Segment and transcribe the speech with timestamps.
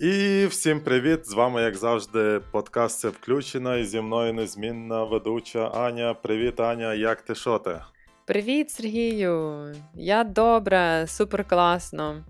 [0.00, 1.30] І всім привіт!
[1.30, 3.76] З вами, як завжди, подкаст це включено.
[3.76, 6.14] І зі мною незмінна ведуча Аня.
[6.14, 7.80] Привіт, Аня, як ти що ти?
[8.26, 9.66] Привіт, Сергію!
[9.94, 12.24] Я добре, супер класно.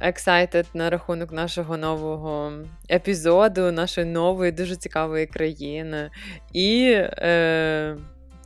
[0.00, 2.52] Excited на рахунок нашого нового
[2.90, 6.10] епізоду, нашої нової, дуже цікавої країни.
[6.52, 7.96] І е,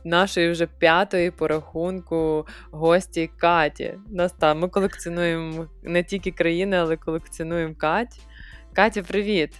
[0.03, 3.93] нашої вже п'ятої по рахунку гості Каті.
[4.09, 8.19] Нас там ми колекціонуємо не тільки країни, але колекціонуємо Кать.
[8.75, 9.53] Катя, привіт!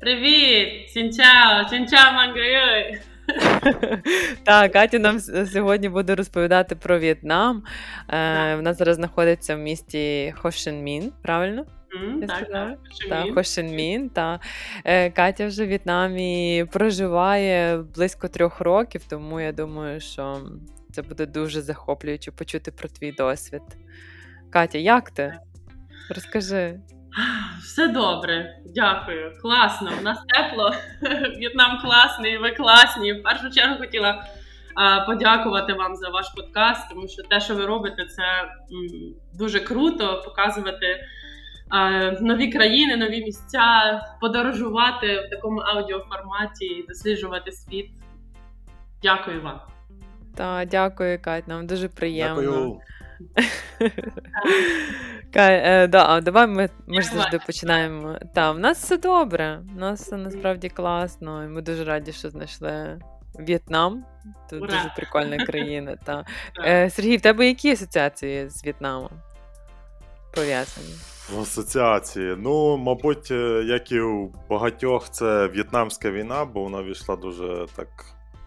[0.00, 0.88] Привіт!
[0.88, 1.68] Сінчао!
[1.70, 3.00] Сінчао, мангайой!
[4.44, 7.64] Так, Катя нам сьогодні буде розповідати про В'єтнам.
[8.08, 11.66] Е, Вона зараз знаходиться в місті Хошимін, правильно?
[12.02, 14.08] Mm, так, так, Хошимін.
[14.08, 14.40] Та.
[14.84, 20.40] Е, Катя вже в В'єтнамі проживає близько трьох років, тому я думаю, що
[20.92, 23.62] це буде дуже захоплююче почути про твій досвід.
[24.50, 25.38] Катя, як ти?
[26.10, 26.80] Розкажи.
[27.62, 29.32] Все добре, дякую.
[29.42, 29.90] Класно.
[30.00, 30.70] У нас тепло.
[31.38, 33.12] В'єтнам класний, ви класні.
[33.12, 34.24] В першу чергу хотіла
[34.74, 39.60] а, подякувати вам за ваш подкаст, тому що те, що ви робите, це м, дуже
[39.60, 41.00] круто показувати
[41.68, 41.90] а,
[42.20, 47.90] нові країни, нові місця, подорожувати в такому аудіоформаті і досліджувати світ.
[49.02, 49.60] Дякую вам.
[50.36, 52.42] Так, дякую, Кать, нам дуже приємно.
[52.42, 52.80] Дякую.
[55.36, 58.18] Е, да, Давай ми ми ж завжди починаємо.
[58.34, 62.30] Та, в нас все добре, у нас все насправді класно, і ми дуже раді, що
[62.30, 62.98] знайшли
[63.38, 64.04] В'єтнам.
[64.50, 64.66] Це Ура!
[64.66, 65.96] дуже прикольна країна.
[66.04, 66.24] Та.
[66.64, 69.10] Е, Сергій, в тебе які асоціації з В'єтнамом
[70.34, 70.94] пов'язані?
[71.40, 72.36] Асоціації.
[72.38, 77.88] Ну, мабуть, е, як і у багатьох, це в'єтнамська війна, бо вона війшла дуже так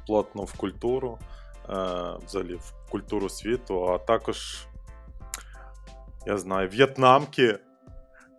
[0.08, 1.18] плотно в культуру,
[1.70, 1.74] е,
[2.26, 4.68] взагалі в культуру світу, а також,
[6.26, 7.60] я знаю, в'єтнамки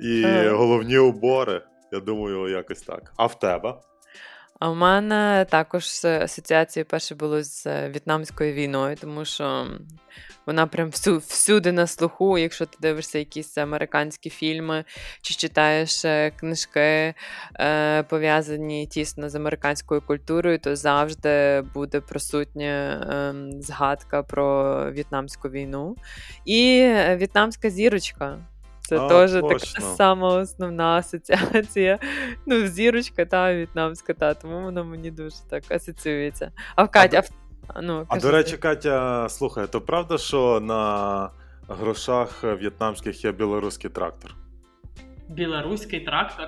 [0.00, 1.62] і головні убори.
[1.92, 3.12] Я думаю, якось так.
[3.16, 3.80] А в тебе?
[4.58, 9.66] А в мене також асоціації перше було з в'єтнамською війною, тому що
[10.46, 12.38] вона прям всю, всюди на слуху.
[12.38, 14.84] Якщо ти дивишся якісь американські фільми
[15.22, 17.14] чи читаєш е, книжки,
[17.60, 25.96] е, пов'язані тісно з американською культурою, то завжди буде присутня е, згадка про в'єтнамську війну.
[26.44, 28.38] І е, в'єтнамська зірочка.
[28.88, 29.58] Це А, теж така
[29.96, 31.98] сама основна асоціація.
[32.46, 36.52] Ну, зірочка та в'єтнамська, та, тому воно мені дуже так асоціюється.
[36.76, 37.22] А в Катя,
[37.68, 41.30] а, в- ну, А до речі, Катя, слухай, то правда, що на
[41.68, 44.34] грошах в'єтнамських є білоруський трактор?
[45.28, 46.46] Білоруський трактор.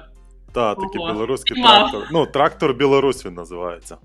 [0.53, 2.03] Так, такий білоруський трактор.
[2.13, 3.97] Ну, трактор Білорусь він називається.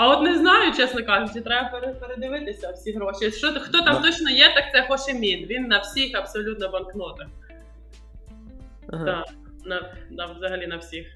[0.00, 1.68] А от не знаю, чесно кажучи, треба
[2.00, 3.30] передивитися всі гроші.
[3.32, 4.08] Що, хто там Ну.
[4.10, 5.46] точно є, так це Хошемін.
[5.46, 7.26] Він на всіх абсолютно банкнотах.
[8.92, 9.04] Ага.
[9.04, 9.26] Так,
[9.64, 11.06] на, на, взагалі на всіх.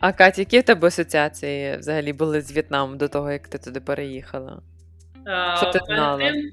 [0.00, 3.80] А Катя, які в тебе асоціації взагалі були з В'єтнамом до того, як ти туди
[3.80, 4.62] переїхала?
[5.26, 6.18] А, Що ти знала?
[6.18, 6.50] тим,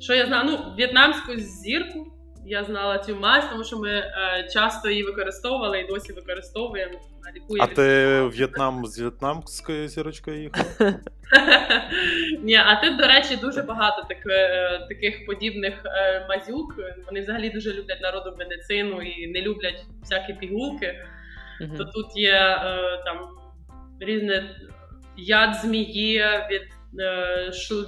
[0.00, 0.44] Що я знала?
[0.44, 2.12] Ну, в'єтнамську зірку.
[2.46, 6.98] Я знала цю мазь, тому що ми е, часто її використовували і досі використовуємо.
[7.34, 10.66] Лікує А від- ти в В'єтнам з в'єтнамською зірочкою їхав?
[12.42, 16.74] Ні, а тут, до речі, дуже багато так, е, таких подібних е, мазюк.
[17.06, 21.04] Вони взагалі дуже люблять народну медицину і не люблять всякі пігулки.
[21.78, 23.28] То тут є е, там
[24.00, 24.56] різне
[25.16, 26.62] яд змії від,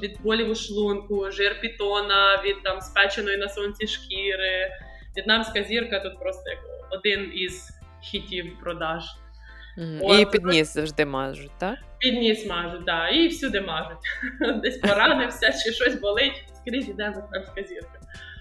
[0.03, 4.71] від болів у шлунку, жир пітона від там спеченої на сонці шкіри.
[5.17, 6.59] В'єтнамська зірка тут просто як
[6.91, 7.71] один із
[8.03, 9.03] хітів продаж.
[9.77, 9.99] Мгм.
[10.03, 10.21] От.
[10.21, 11.79] І підніс завжди мажуть, так?
[11.99, 13.99] Підніс мажуть, да, і всюди мажуть.
[14.63, 18.01] Десь поранився, чи щось болить, скрізь іде в'єтнамська зірка.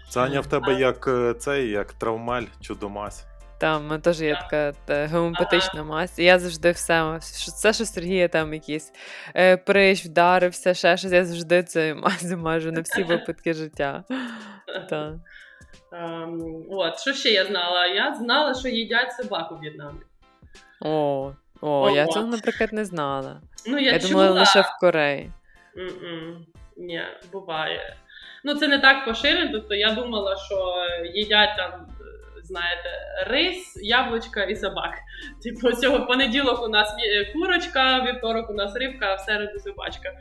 [0.09, 3.25] Саня в тебе як е, цей, як травмель чудомась.
[3.59, 6.19] Там мене теж є така та, гомеопатична мазь.
[6.19, 8.91] І я завжди все, що- все, що Сергія там якийсь
[9.35, 14.03] е, прищ, вдарився, ще щось, я завжди це мазю мажу на всі випадки життя.
[15.91, 17.85] Ем, от, що ще я знала?
[17.87, 19.99] Я знала, що їдять собаку в В'єтнамі.
[20.81, 21.31] О,
[21.61, 22.13] о, я Ого.
[22.13, 23.41] цього, наприклад, не знала.
[23.67, 24.09] Ну, я, Я чула.
[24.11, 25.31] думала лише в Кореї.
[26.77, 27.01] Ні,
[27.31, 27.95] буває.
[28.43, 30.73] Ну, це не так поширено, тобто я думала, що
[31.13, 31.87] їдять там,
[32.45, 32.89] знаєте,
[33.27, 34.93] рис, яблучка і собак.
[35.43, 36.95] Типу, цього понеділок у нас
[37.33, 40.13] курочка, вівторок у нас рибка, а в середу собачка.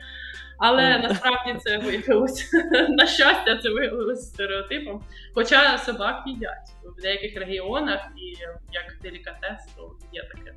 [0.59, 2.53] Але насправді це виявилось
[2.89, 5.05] на щастя, це виявилось стереотипом.
[5.35, 8.27] Хоча собак їдять в деяких регіонах і
[8.73, 10.55] як делікатес, то є таке.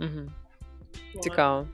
[0.00, 0.30] Угу.
[1.20, 1.68] Цікаво.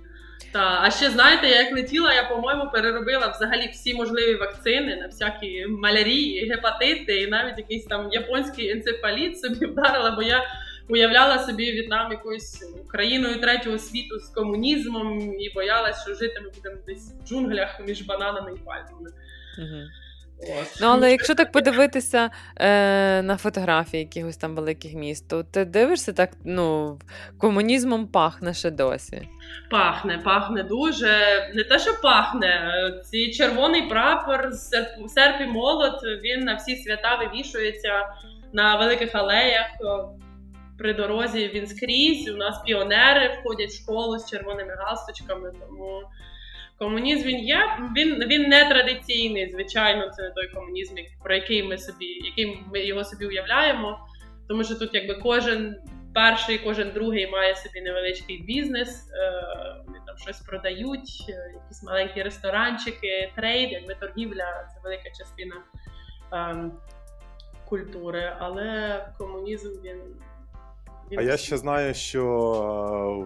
[0.53, 5.67] Та, а ще знаєте, як летіла, я, по-моєму, переробила взагалі всі можливі вакцини на всякі
[5.67, 10.43] малярії, гепатити, і навіть якийсь там японський енцефаліт собі вдарила, бо я
[10.89, 16.77] уявляла собі В'єтнам якоюсь країною третього світу з комунізмом і боялась, що жити ми будемо
[16.87, 19.11] десь в джунглях між бананами і пальмами.
[19.59, 19.81] Угу.
[20.81, 26.13] Ну, але якщо так подивитися е, на фотографії якихось там великих міст, то ти дивишся
[26.13, 26.99] так, ну,
[27.39, 29.29] комунізмом пахне ще досі.
[29.71, 31.09] Пахне, пахне дуже.
[31.55, 32.73] Не те, що пахне.
[33.05, 34.53] Цей червоний прапор,
[35.09, 38.03] серп, і молот, він на всі свята вивішується
[38.53, 39.67] на великих алеях.
[40.79, 42.29] При дорозі він скрізь.
[42.29, 45.53] У нас піонери входять в школу з червоними галстучками.
[45.61, 46.03] Тому
[46.81, 47.59] Комунізм він є,
[47.97, 52.81] він він не традиційний, звичайно, це не той комунізм, про який ми собі, який ми
[52.81, 53.99] його собі уявляємо.
[54.49, 55.77] Тому що тут якби кожен
[56.15, 59.33] перший, кожен другий має собі невеличкий бізнес, е,
[59.87, 65.57] вони там щось продають, е, якісь маленькі ресторанчики, трейд, якби торгівля це велика частина
[66.33, 66.73] ем,
[67.69, 70.01] культури, але комунізм він.
[71.19, 72.25] а я ще знаю, що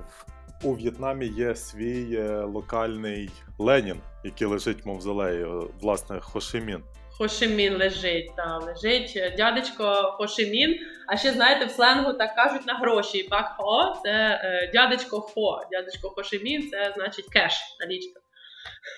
[0.08, 0.33] в
[0.64, 5.46] у В'єтнамі є свій е, локальний Ленін, який лежить в мавзолеї,
[5.80, 6.82] власне, Хошимін.
[7.10, 10.78] Хошимін лежить, там лежить дядечко Хошимін.
[11.08, 13.28] А ще знаєте, в сленгу так кажуть на гроші.
[13.30, 15.60] Бак Хо це е, дядечко Хо.
[15.70, 18.20] Дядечко Хошимін це значить кеш налічка.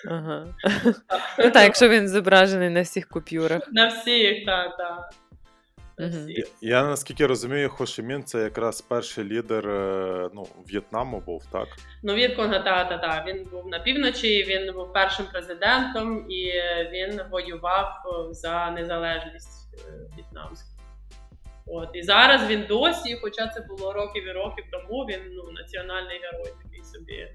[0.08, 0.46] Ага.
[1.38, 3.62] Ну так, якщо він зображений на всіх купюрах.
[3.72, 5.10] На всіх, так, так.
[6.60, 11.68] Я, наскільки розумію, Хошимін це якраз перший лідер е, ну, В'єтнаму був, так?
[12.02, 13.24] Ну, від Конга, та, та.
[13.28, 16.52] Він був на півночі, він був першим президентом і
[16.92, 17.88] він воював
[18.30, 20.68] за незалежність е, в'єтнамську.
[21.66, 26.20] От і зараз він досі, хоча це було років і років тому, він ну, національний
[26.22, 27.28] герой такий собі.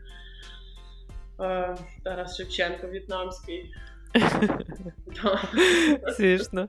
[1.41, 3.73] Е, Тарас Шевченко, в'єтнамський.
[6.15, 6.67] Смішно.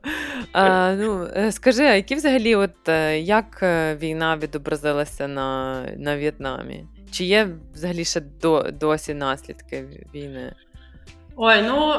[0.53, 6.17] А, ну, е, Скажи, а які взагалі, от е, як е, війна відобразилася на на
[6.17, 6.87] В'єтнамі?
[7.13, 9.85] Чи є взагалі ще до, досі наслідки
[10.15, 10.55] війни?
[11.37, 11.95] Ой, ну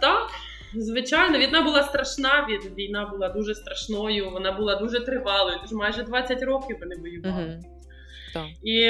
[0.00, 0.30] так.
[0.74, 2.48] Звичайно, війна була страшна.
[2.76, 5.58] Війна була дуже страшною, вона була дуже тривалою.
[5.62, 7.44] Тож майже 20 років вони воювали.
[7.44, 7.64] Угу.
[8.34, 8.46] Так.
[8.62, 8.80] І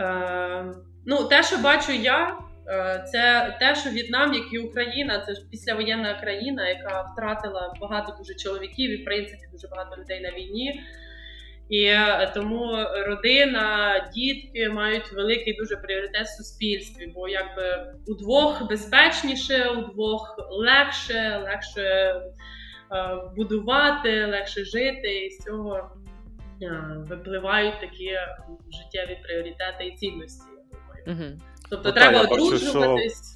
[0.00, 0.64] е,
[1.06, 2.43] ну, те, що бачу я, Е,
[3.12, 8.34] це те, що В'єтнам, як і Україна, це ж післявоєнна країна, яка втратила багато дуже
[8.34, 10.80] чоловіків і в принципі дуже багато людей на війні.
[11.68, 19.68] І е, тому родина, дітки мають великий дуже пріоритет в суспільстві, бо якби удвох безпечніше,
[19.68, 22.20] удвох легше, легше е,
[23.36, 25.90] будувати, легше жити, і з цього
[26.96, 28.16] випливають такі
[28.72, 30.46] життєві пріоритети і цінності.
[31.06, 31.40] Я думаю.
[31.70, 33.34] Тобто ну, треба одружуватись.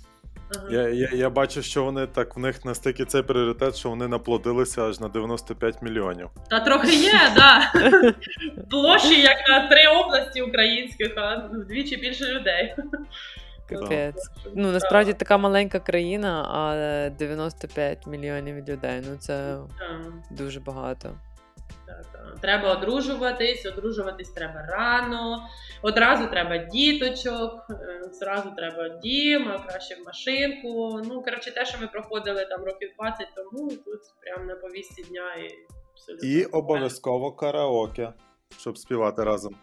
[0.56, 0.66] Ага.
[0.70, 4.82] Я я, я бачу, що вони так в них настільки цей пріоритет, що вони наплодилися
[4.82, 6.28] аж на 95 мільйонів.
[6.50, 7.62] Та трохи є, так.
[8.70, 12.74] Площі, як на три області українських, а вдвічі більше людей.
[13.68, 14.30] Капець.
[14.54, 19.02] Ну насправді така маленька країна, а 95 мільйонів людей.
[19.10, 19.56] Ну це
[20.30, 21.10] дуже багато.
[22.40, 25.48] Треба одружуватись, одружуватись треба рано,
[25.82, 31.00] одразу треба діточок, е, зразу треба дім, а краще в машинку.
[31.04, 35.34] Ну, коротше, те, що ми проходили там років 20 тому, тут прямо на повісті дня
[35.34, 35.50] і
[35.92, 36.28] абсолютно.
[36.28, 38.12] І обов'язково караоке,
[38.58, 39.56] щоб співати разом.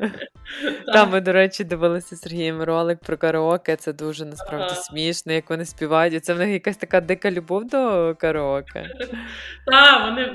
[0.92, 3.76] Там ми, до речі, дивилися Сергієм ролик про караоке.
[3.76, 6.14] Це дуже насправді смішно, як вони співають.
[6.14, 8.90] І Це в них якась така дика любов до караоке.
[9.66, 10.34] Так, вони.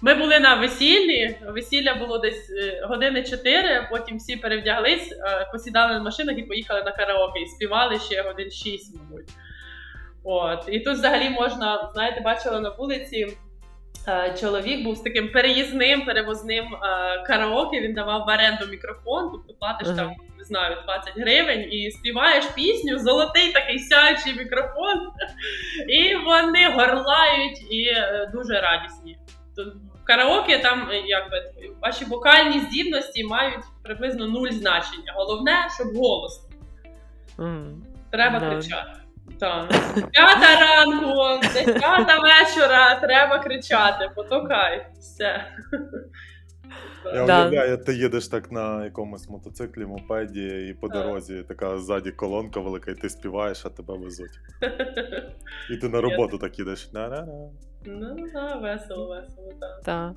[0.00, 1.36] Ми були на весіллі.
[1.46, 6.82] Весілля було десь е, години чотири, потім всі перевдяглись, е, посідали на машинах і поїхали
[6.82, 9.30] на караоке і співали ще годин шість, мабуть.
[10.24, 10.64] От.
[10.68, 13.26] І тут взагалі можна, знаєте, бачила на вулиці.
[14.08, 16.66] Е, чоловік був з таким переїзним перевозним
[17.26, 17.80] караоке.
[17.80, 19.96] Він давав в оренду мікрофон, тобто платиш uh-huh.
[19.96, 24.98] там, не знаю, 20 гривень і співаєш пісню, золотий такий сяючий мікрофон,
[25.88, 27.94] і вони горлають і
[28.32, 29.16] дуже радісні
[30.04, 35.12] караоке там е, якби ваші вокальні здібності мають приблизно нуль значення.
[35.14, 36.48] Головне, щоб голос.
[37.38, 37.74] Mm.
[38.10, 38.50] Треба no.
[38.50, 39.00] кричати.
[39.40, 39.68] Так.
[40.12, 44.86] П'ята ранку, десята вечора треба кричати, потокай.
[44.98, 45.44] Все.
[47.14, 47.40] Я Да.
[47.40, 52.90] уявляю, ти їдеш так на якомусь мотоциклі, мопеді, і по дорозі така ззаді колонка велика,
[52.90, 54.40] і ти співаєш, а тебе везуть.
[55.70, 56.92] І ти на роботу так їдеш.
[56.92, 57.50] На-на-на.
[57.84, 59.80] Ну, да, весело, весело, так.
[59.84, 60.12] Так.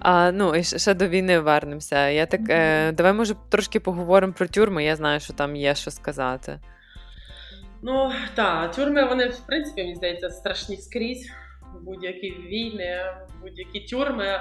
[0.00, 2.08] А, ну, і ще до війни вернемося.
[2.08, 4.84] Я так, е, давай, може, трошки поговоримо про тюрми.
[4.84, 6.60] Я знаю, що там є що сказати.
[7.82, 11.30] Ну, так, тюрми, вони, в принципі, мені здається, страшні скрізь.
[11.82, 12.96] Будь-які війни,
[13.42, 14.24] будь-які тюрми.
[14.26, 14.40] Е,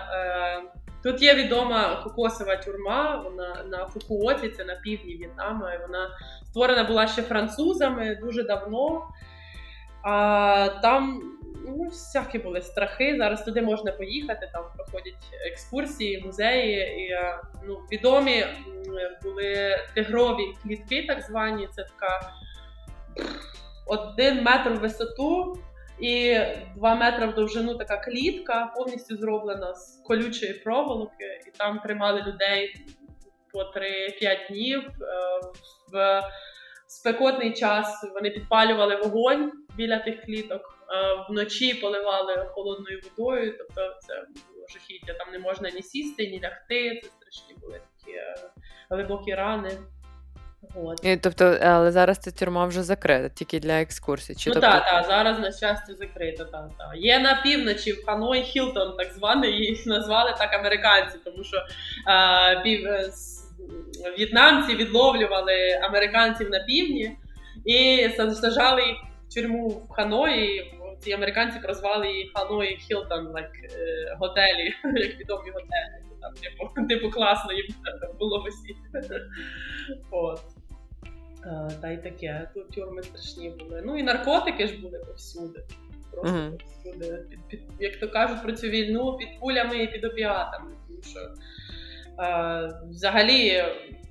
[1.03, 5.65] Тут є відома кокосова тюрма, вона на Фукуоті, це на півдні В'єтнаму.
[5.70, 6.10] і Вона
[6.46, 9.08] створена була ще французами дуже давно.
[10.03, 11.22] А там
[11.67, 13.15] ну, всякі були страхи.
[13.17, 15.15] Зараз туди можна поїхати, там проходять
[15.51, 17.01] екскурсії, музеї.
[17.01, 18.46] І, е, ну, відомі
[19.24, 21.67] були тигрові клітки, так звані.
[21.75, 22.34] Це така
[23.86, 25.58] один метр в висоту
[26.01, 26.39] і
[26.75, 32.86] два метри в довжину така клітка, повністю зроблена з колючої проволоки, і там тримали людей
[33.53, 34.79] по 3-5 днів.
[34.81, 34.91] Е,
[35.91, 36.22] В
[36.88, 44.13] спекотний час вони підпалювали вогонь біля тих кліток, е, вночі поливали холодною водою, тобто це
[44.53, 45.13] було жахіття.
[45.13, 47.01] Там не можна ні сісти, ні лягти.
[47.03, 48.36] Це страшні були такі е,
[48.89, 49.70] глибокі рани.
[50.75, 51.06] От.
[51.06, 54.36] І, тобто, але зараз ця тюрма вже закрита, тільки для екскурсій.
[54.36, 54.68] Чи ну тобто...
[54.68, 56.46] так, так, зараз на щастя закрито.
[56.46, 56.91] Так, так.
[56.96, 62.62] Є на півночі в Ханой Хілтон, так званий, її назвали так американці, тому що е,
[62.63, 63.10] пів, е,
[64.18, 67.18] в'єтнамці відловлювали американців на півдні
[67.65, 68.98] і са- сажали їх
[69.30, 70.77] в тюрму в Ханої.
[71.00, 76.11] Ці американці прозвали її Ханой Хілтон, like, е, готелі, як відомі готелі.
[76.22, 77.66] Там, типу, типу класно їм
[78.20, 79.22] було висіти.
[80.12, 80.42] От.
[81.46, 83.82] Е, Та й таке, тут тюрми страшні були.
[83.86, 85.63] Ну і наркотики ж були повсюди.
[86.12, 86.58] Просто Мгм.
[86.58, 87.25] повсюди.
[87.30, 90.72] Під, під, як то кажуть про цю війну, під пулями і під опіатами.
[90.88, 91.20] Тому що
[92.24, 93.63] е, взагалі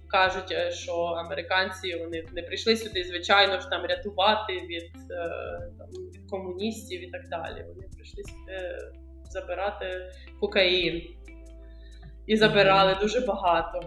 [0.08, 5.30] кажуть, е, що американці вони не прийшли сюди, звичайно ж там рятувати від, е,
[5.78, 7.64] там, від комуністів і так далі.
[7.74, 8.78] Вони прийшли сюди
[9.30, 11.02] забирати кокаїн.
[12.26, 13.80] І забирали дуже багато.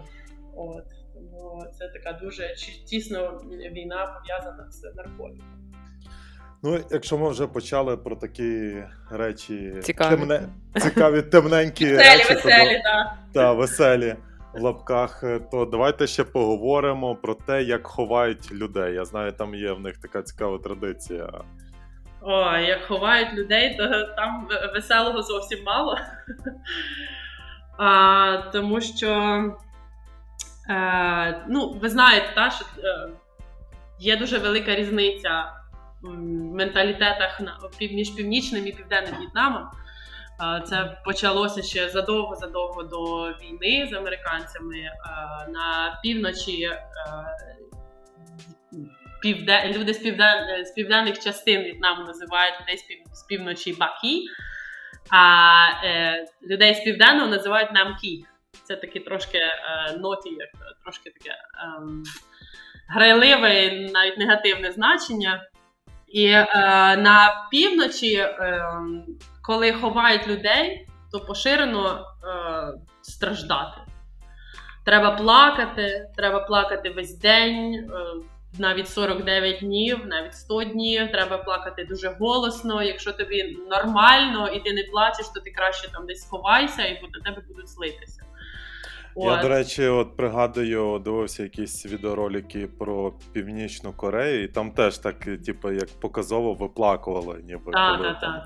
[0.56, 0.84] От.
[1.14, 2.54] Тому це така дуже
[2.86, 3.40] тісно
[3.72, 5.64] війна пов'язана з наркотиками.
[6.62, 10.16] Ну, якщо ми вже почали про такі речі Цікаві.
[10.16, 10.48] темне,
[10.80, 13.12] цікаві, темненькі Веселі, речі, то веселі, так.
[13.34, 14.16] та веселі
[14.54, 18.94] в лапках, то давайте ще поговоримо про те, як ховають людей.
[18.94, 21.30] Я знаю, там є в них така цікава традиція.
[22.22, 25.98] О, як ховають людей, то там веселого зовсім мало.
[27.78, 29.10] А, тому що,
[30.70, 33.08] е, ну, ви знаєте, та, що е,
[33.98, 35.52] є дуже велика різниця
[36.02, 36.08] в
[36.54, 39.68] менталітетах на, між північним і південним В'єтнамом.
[40.66, 44.78] Це почалося ще задовго-задовго до війни з американцями.
[44.78, 44.92] Е,
[45.48, 46.86] На півночі е,
[49.22, 49.72] півде...
[49.72, 52.78] люди з, південних частин В'єтнаму називають людей
[53.12, 54.22] з півночі Бакі,
[55.10, 58.26] а е, людей з південного називають Намкі.
[58.64, 60.48] Це таке трошки е, ноті, як
[60.82, 62.02] трошки таке ем,
[62.88, 65.48] грайливе, навіть негативне значення.
[66.08, 66.46] І е,
[66.96, 68.62] на півночі, е,
[69.42, 72.04] коли ховають людей, то поширено е,
[73.02, 73.80] страждати.
[74.84, 77.88] Треба плакати, треба плакати весь день, е,
[78.58, 81.12] навіть 49 днів, навіть 100 днів.
[81.12, 82.82] Треба плакати дуже голосно.
[82.82, 87.20] Якщо тобі нормально і ти не плачеш, то ти краще там десь сховайся і на
[87.24, 88.20] тебе будуть злитися.
[89.16, 95.18] Я, до речі, от пригадую, дивився якісь відеоролики про Північну Корею, і там теж так,
[95.46, 97.72] типу, як показово виплакували, ніби.
[97.72, 98.42] Так, так, так.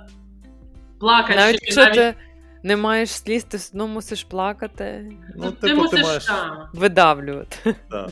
[1.01, 1.35] Плакати.
[1.39, 2.15] Навіть якщо ти
[2.63, 7.75] не маєш сліз, ти все одно мусиш плакати, Ну, ти типу, ти мусиш маєш- видавлювати.
[7.91, 8.09] Да.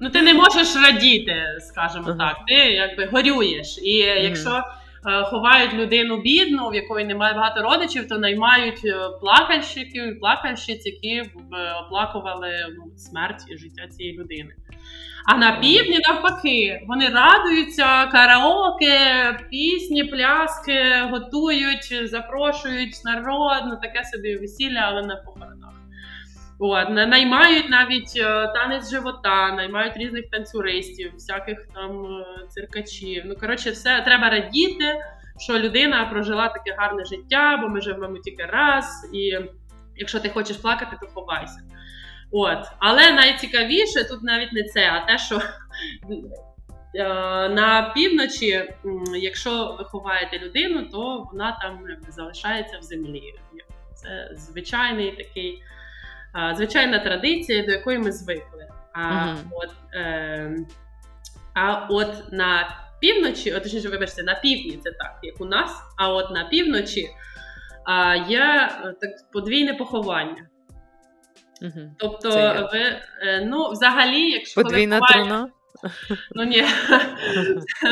[0.00, 2.18] Ну, ти не можеш радіти, скажімо Ага.
[2.18, 2.46] так.
[2.46, 3.78] Ти якби горюєш.
[3.82, 10.08] І якщо е, ховають людину бідну, в якої немає багато родичів, то наймають е, плакальщиків
[10.08, 14.54] і плакальщиць, які б е, оплакували ну, смерть і життя цієї людини.
[15.26, 24.36] А на півдні навпаки, вони радуються, караоке, пісні, пляски, готують, запрошують народ, ну таке собі
[24.36, 25.75] весілля, але на похоронах.
[26.58, 33.22] От, на- наймають навіть е, танець живота, наймають різних танцюристів, всяких там е, циркачів.
[33.26, 35.00] Ну, коротше, все треба радіти,
[35.38, 39.38] що людина прожила таке гарне життя, бо ми живемо тільки раз, і
[39.96, 41.60] якщо ти хочеш плакати, то ховайся.
[42.32, 42.58] От.
[42.78, 45.40] Але найцікавіше тут навіть не це, а те, що
[46.94, 47.04] е,
[47.48, 48.64] на півночі,
[49.20, 53.34] якщо ви ховаєте людину, то вона там залишається в землі.
[53.94, 55.62] Це звичайний такий
[56.56, 58.68] звичайна традиція, до якої ми звикли.
[58.92, 59.36] А Мгм.
[59.52, 60.56] от, е,
[61.54, 66.08] а от на півночі, от, точніше, вибачте, на півдні це так, як у нас, а
[66.08, 67.08] от на півночі
[67.84, 70.46] а, є е, так подвійне поховання.
[71.62, 71.94] Мгм.
[71.98, 72.30] Тобто,
[72.72, 72.80] ви
[73.22, 75.48] е, ну, взагалі, якщо Подвійна ховають- труна.
[76.34, 76.64] Ну ні,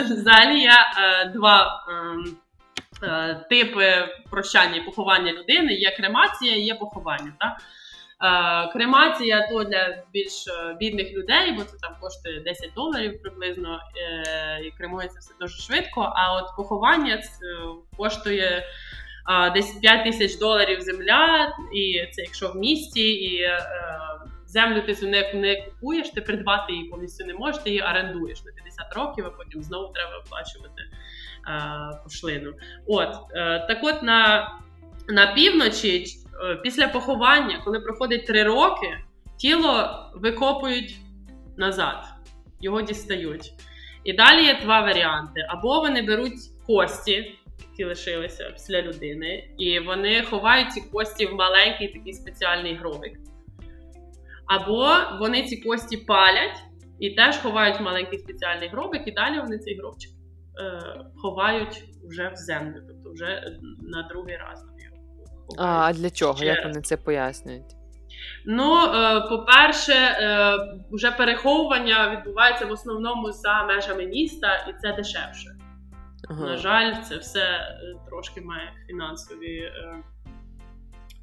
[0.05, 2.37] взагалі є е, два ем,
[3.03, 7.33] е, типи прощання і поховання людини: є кремація і є поховання.
[7.41, 7.57] Так?
[8.25, 13.81] Е, кремація то для більш е, бідних людей, бо це там коштує 10 доларів приблизно,
[13.97, 16.13] е, і кремується все дуже швидко.
[16.17, 17.23] А от поховання
[17.97, 18.65] коштує.
[19.55, 23.49] Десь 5 тисяч доларів земля, і це якщо в місті, і
[24.47, 28.53] землю ти не, не купуєш, ти придбати її повністю не можеш, ти її орендуєш на
[28.53, 30.83] 50 років, а потім знову треба оплачувати
[32.05, 32.53] пошлину.
[32.87, 33.15] От
[33.69, 34.51] так, от на,
[35.09, 36.07] на півночі,
[36.63, 38.99] після поховання, коли проходить 3 роки,
[39.39, 40.97] тіло викопують
[41.57, 42.05] назад,
[42.61, 43.53] його дістають.
[44.05, 47.39] І далі є два варіанти: або вони беруть кості.
[47.71, 53.19] Які лишилися після людини, і вони ховають ці кості в маленький такий спеціальний гробик.
[54.47, 56.57] Або вони ці кості палять
[56.99, 60.11] і теж ховають в маленький спеціальний гробик, і далі вони цей гробчик
[60.61, 60.81] е,
[61.17, 64.65] ховають вже в землю, тобто вже на другий раз
[65.59, 66.37] А, для чого?
[66.37, 67.77] Ще Як вони це пояснюють?
[68.47, 70.59] Ну, е, по-перше, е,
[70.91, 75.57] вже переховування відбувається в основному за межами міста, і це дешевше.
[76.31, 76.47] Ага.
[76.47, 80.03] На жаль, це все е, трошки має фінансові е,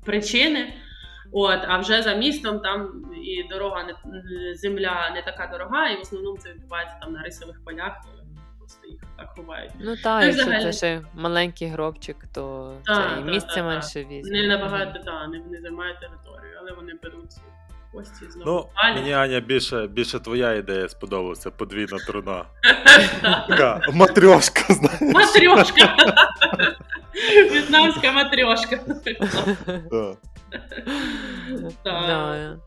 [0.06, 0.74] причини.
[1.34, 3.94] От, а вже за містом там і дорога не
[4.56, 7.94] земля не така дорога, і в основному це відбувається там на рисових полях.
[8.72, 9.72] Просто їх так ховають.
[9.80, 10.64] Ну так, Ну, якщо взагалі.
[10.64, 13.64] це ще маленький гробчик, то Та, це та, і місця та, та.
[13.64, 14.42] менше візьме.
[14.42, 17.42] Не набагато да, не, не займають територію, але вони беруть ці
[17.94, 18.52] кості знову.
[18.52, 18.96] Ну, палять.
[18.96, 22.46] мені Аня більше, більше твоя ідея сподобалася, подвійна труна.
[23.48, 25.02] Така матрьошка, знаєш.
[25.16, 25.96] Матрьошка.
[27.52, 28.78] В'єтнамська матрьошка.
[31.84, 32.58] Так.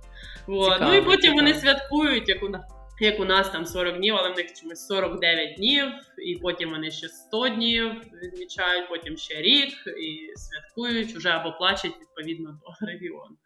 [0.81, 2.63] Ну і потім вони святкують, як у нас.
[3.01, 5.85] Як у нас там 40 днів, але в них чомусь 49 днів,
[6.19, 11.95] і потім вони ще 100 днів відмічають, потім ще рік і святкують уже або плачуть
[12.01, 13.37] відповідно до регіону.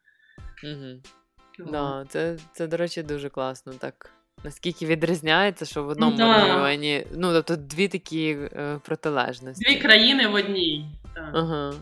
[1.61, 1.71] От.
[1.71, 3.73] Да, це, це, до речі, дуже класно.
[3.73, 4.11] Так.
[4.45, 6.45] Наскільки відрізняється, що в одному да.
[6.45, 7.07] регіоні.
[7.13, 9.65] Ну, тобто дві такі е, протилежності.
[9.65, 10.91] Дві країни в одній.
[11.15, 11.75] Так, Ага.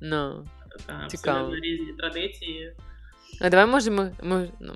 [0.00, 0.46] Ну.
[0.86, 1.38] так, цікаво.
[1.38, 2.76] абсолютно різні традиції.
[3.40, 4.12] А давай може ми,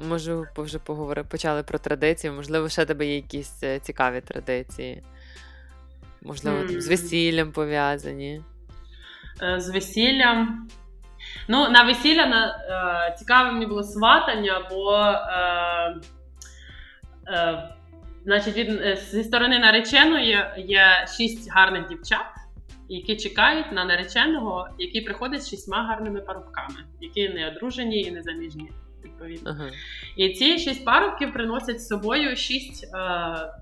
[0.08, 2.32] може вже поговори, почали про традиції.
[2.32, 5.02] Можливо, ще тебе є якісь е, цікаві традиції.
[6.22, 8.42] Можливо, там, з весіллям пов'язані.
[9.42, 10.68] Е, З весіллям.
[11.48, 12.46] Ну, на весілля на,
[13.10, 15.96] е, цікаве мені було сватання, бо е,
[17.28, 17.68] е,
[18.24, 22.26] значить, від, е, зі сторони нареченої є шість гарних дівчат,
[22.88, 28.22] які чекають на нареченого, який приходить з шістьма гарними парубками, які не одружені і не
[28.22, 28.70] заміжні.
[29.04, 29.50] Відповідно.
[29.50, 29.70] Ага.
[30.16, 32.88] І ці шість парубків приносять з собою шість е,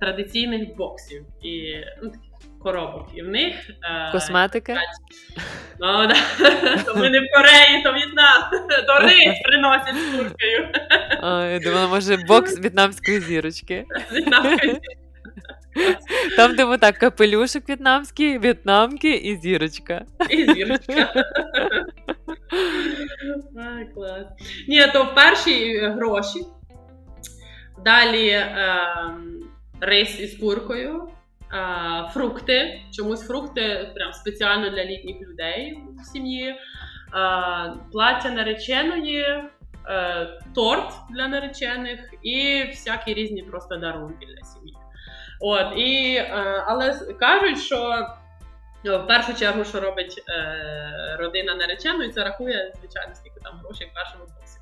[0.01, 2.31] традиційних боксів і ну, таких
[2.63, 3.09] коробок.
[3.15, 4.77] І в них е, Косметики?
[5.81, 6.15] Ну, да.
[6.85, 8.43] То ми не в Кореї, то В'єтнам.
[8.87, 10.69] То рис приносять з куркою.
[11.61, 13.85] Думала, може, бокс в'єтнамської зірочки.
[14.13, 14.79] В'єтнамською.
[16.37, 20.05] Там, де так, капелюшок в'єтнамський, в'єтнамки і зірочка.
[20.31, 21.25] І зірочка.
[23.57, 24.27] Ай, клас.
[24.69, 26.47] Ні, то в перші гроші.
[27.85, 29.41] Далі ем,
[29.81, 31.09] рис із куркою,
[31.53, 32.81] е, фрукти.
[32.93, 36.49] Чомусь фрукти прям спеціально для літніх людей в сім'ї.
[36.49, 36.57] Е,
[37.93, 44.74] плаття нареченої, е, торт для наречених і всякі різні просто дарунки для сім'ї.
[45.47, 48.07] От, і, е, але кажуть, що
[48.87, 53.91] Ну, в першу чергу, що робить е, родина нареченої, це рахує, звичайно, скільки там грошей
[53.91, 54.59] в першому боксі.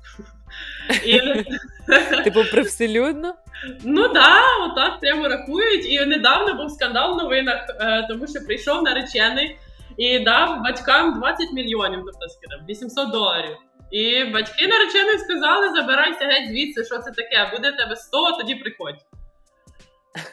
[1.05, 3.35] І, Типу, привселюдно?
[3.83, 5.85] ну так, отак прямо рахують.
[5.85, 9.57] І недавно був скандал в новинах, е, тому що прийшов наречений
[9.97, 13.57] і дав батькам 20 мільйонів, тобто скажімо, 800 доларів.
[13.91, 19.05] І батьки нареченої сказали: забирайся геть звідси, що це таке, буде тебе 100, тоді приходь.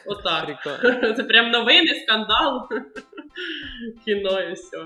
[0.05, 0.45] Отак.
[0.45, 1.13] Прикольно.
[1.15, 2.69] Це прям новини, скандал.
[4.05, 4.77] Кіно і все.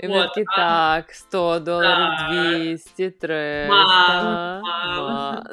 [0.00, 2.30] І От, такі, а- так, 100 доларів, Так.
[2.30, 3.74] 200, 300.
[3.74, 5.04] Мам, мам.
[5.04, 5.44] мам.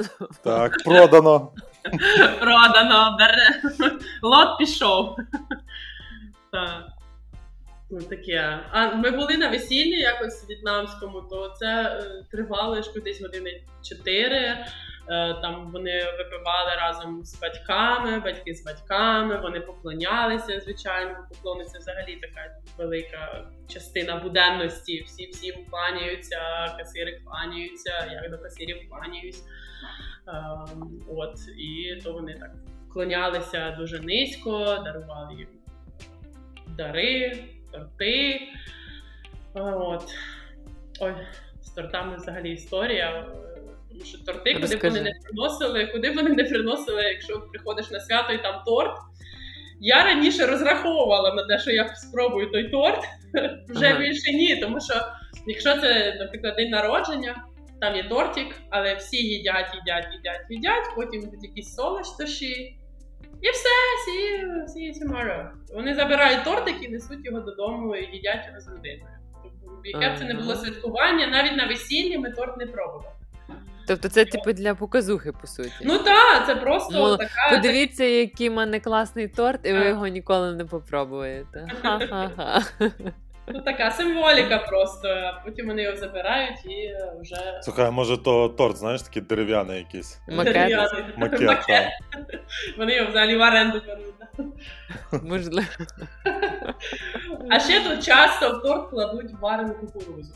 [0.43, 1.51] Так, продано.
[2.39, 3.61] Продано, бере.
[4.21, 5.15] Лот пішов.
[6.51, 6.87] Так.
[7.89, 8.59] Ну, таке.
[8.71, 14.65] А ми були на весіллі якось в'єтнамському, то це е, тривало ж кудись години 4.
[15.09, 21.79] Е, там вони випивали разом з батьками, батьки з батьками, вони поклонялися, звичайно, поклони це
[21.79, 25.01] взагалі така велика частина буденності.
[25.01, 26.39] Всі всім кланяються,
[26.77, 29.43] касири кланяються, як до касирів кланяюсь.
[30.27, 30.31] Е,
[31.07, 32.51] от, і то вони так
[32.89, 35.47] вклонялися дуже низько, дарували їм
[36.67, 38.41] дари, торти.
[39.53, 40.03] От.
[40.99, 41.13] Ой,
[41.61, 43.25] з тортами взагалі історія.
[43.95, 47.91] Тому що торти, куди б вони не приносили, куди б вони не приносили, якщо приходиш
[47.91, 48.97] на свято і там торт.
[49.79, 53.03] Я раніше розраховувала на те, що я спробую той торт,
[53.69, 53.99] вже Ага.
[53.99, 54.55] більше ні.
[54.55, 54.93] Тому що
[55.47, 57.45] якщо це, наприклад, день народження,
[57.81, 62.77] там є тортик, але всі їдять, їдять, їдять, їдять, потім йдуть якісь солодощі.
[63.41, 63.69] І все,
[64.05, 65.49] see you, see you tomorrow.
[65.73, 69.17] Вони забирають тортик і несуть його додому і їдять його з родиною.
[69.43, 73.15] Тобто, яке б це не було святкування, навіть на весіллі ми торт не пробували.
[73.87, 75.71] Тобто це типу для показухи, по суті.
[75.83, 77.49] Ну так, це просто Ну, така.
[77.55, 81.67] Подивіться, який в мене класний торт, і ви його ніколи не попробуєте.
[81.81, 82.61] Ха-ха-ха.
[83.47, 85.07] Ну, така символіка просто.
[85.07, 89.77] а Потім вони його забирають і вже Слухай, а може то торт, знаєш, такий дерев'яний
[89.77, 90.19] якийсь.
[90.29, 91.03] Макет, дерев'яний.
[91.17, 91.67] Макет, Макет.
[92.11, 92.23] так.
[92.77, 95.23] Вони його взагалі в оренду беруть.
[95.23, 95.67] можливо.
[97.51, 100.33] А ще тут часто в торт кладуть варену кукурузу.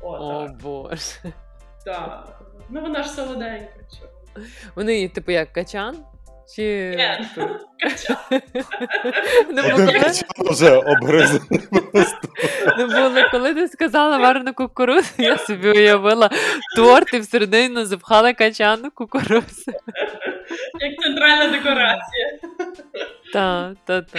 [0.00, 0.56] О, О так.
[0.56, 1.32] боже.
[1.84, 2.40] Так.
[2.70, 3.72] Ну вона ж солоденька.
[3.98, 4.12] Чого?
[4.76, 5.96] Вони, типу, як качан?
[6.56, 6.62] Чи
[6.96, 7.18] Ні.
[9.62, 11.60] було, качан вже обгризаний
[11.92, 12.28] просто.
[12.78, 13.28] не було.
[13.30, 16.30] Коли ти сказала варену кукурудзу, я собі уявила
[16.76, 19.72] торт і всередину запхала качану кукурудзу.
[20.80, 22.38] Як центральна декорація.
[23.32, 24.18] Та, та, та.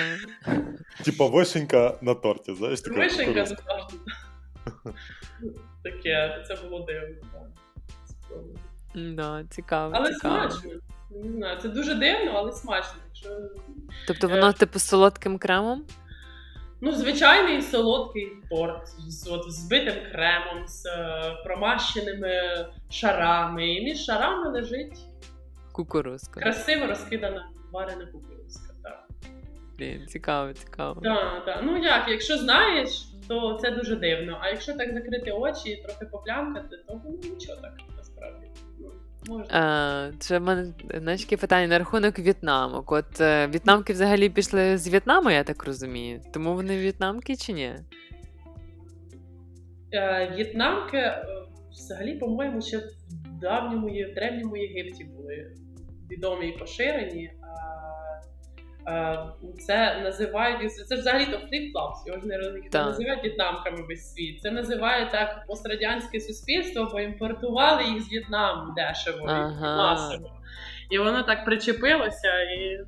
[1.06, 3.64] Типа вишенька на торті, знаєш, Вишенька кукурудзка.
[3.68, 3.98] завжди.
[5.84, 7.39] Таке, це було дивно.
[8.96, 10.50] Да, цікаво, Але цікаво.
[10.52, 10.72] смачно.
[11.12, 12.94] Не знаю, це дуже дивно, але смачно.
[13.08, 13.30] Якщо...
[14.08, 15.84] Тобто воно, типу, з солодким кремом?
[16.82, 22.42] Ну, звичайний солодкий торт з от, збитим кремом, з е, промащеними
[22.90, 23.74] шарами.
[23.74, 24.98] І між шарами лежить
[25.72, 26.40] Кукурузка.
[26.40, 28.74] красиво розкидана варена кукурузка.
[28.84, 29.08] Так,
[29.78, 31.02] Блін, цікаво, цікаво.
[31.02, 31.46] так.
[31.46, 31.60] так.
[31.64, 34.38] Ну як, якщо знаєш, то це дуже дивно.
[34.42, 37.74] А якщо так закрити очі і трохи поплямкати, то ну, нічого так
[38.22, 38.48] насправді.
[38.80, 38.92] Ну,
[39.38, 40.14] можна.
[40.20, 42.92] Це в мене знаєш, таке питання на рахунок в'єтнамок.
[42.92, 46.22] От е, в'єтнамки взагалі пішли з В'єтнаму, я так розумію.
[46.34, 47.76] Тому вони в'єтнамки чи ні?
[49.94, 51.26] Е, В'єтнамки е,
[51.72, 52.84] взагалі, по-моєму, ще в
[53.42, 55.52] давньому Є- древньому Єгипті були
[56.12, 57.32] відомі і поширені.
[57.42, 57.48] А,
[59.68, 62.86] Це називають це взагалі то flip-flops, його ж не роз- їх не Так.
[62.86, 64.42] називають в'єтнамками весь світ.
[64.42, 69.78] Це називає так пострадянське суспільство, бо імпортували їх з В'єтнаму дешево Ага.
[69.78, 70.32] масово.
[70.90, 72.80] І воно так причепилося, і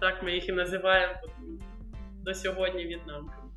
[0.00, 1.14] так ми їх і називаємо
[2.24, 3.48] до сьогодні в'єтнамками.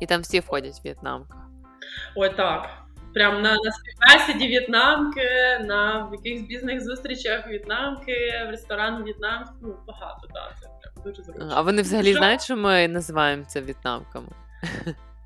[0.00, 1.38] І там всі входять в в'єтнамка.
[2.16, 2.70] Ой, так.
[3.14, 5.28] Прям на, на співбесіді в'єтнамки,
[5.64, 8.16] на якихось бізнес-зустрічах в'єтнамки,
[8.46, 9.56] в ресторан в'єтнамський.
[9.62, 10.54] Ну, багато, так.
[11.04, 11.52] Дуже зручно.
[11.54, 12.18] А вони взагалі Що?
[12.18, 14.28] знають, що ми називаємо це в'єтнамками?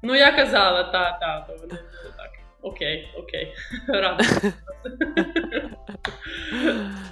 [0.03, 1.75] Ну, я казала, та, та, то вони
[2.17, 2.31] так.
[2.63, 3.55] Окей, окей.
[3.89, 4.25] Рада.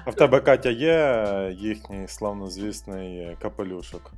[0.04, 1.26] А в тебе, Катя, є
[1.58, 4.12] їхній славнозвісний капелюшок?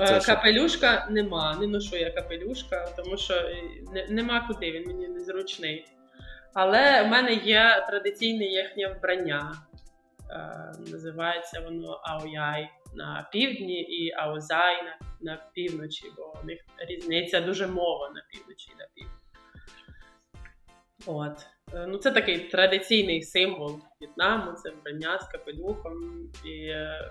[0.00, 3.62] Е, що- Капелюшка нема, не ношу я капелюшка, тому що е,
[3.94, 5.86] не, нема куди, він мені незручний.
[6.54, 9.52] Але в мене є традиційне їхнє вбрання.
[10.30, 17.40] Е, називається воно Аояй на півдні і Аозай на, на півночі, бо у них різниця
[17.40, 19.12] дуже мова на півночі і на півдні.
[21.06, 21.46] От.
[21.74, 25.94] Е, Ну, це такий традиційний символ В'єтнаму, це вбрання з капелюхом.
[26.44, 27.10] І е,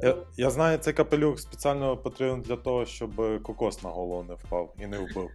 [0.00, 4.74] Я, я знаю, цей капелюх спеціально потрібен для того, щоб кокос на голову не впав
[4.78, 5.30] і не вбив.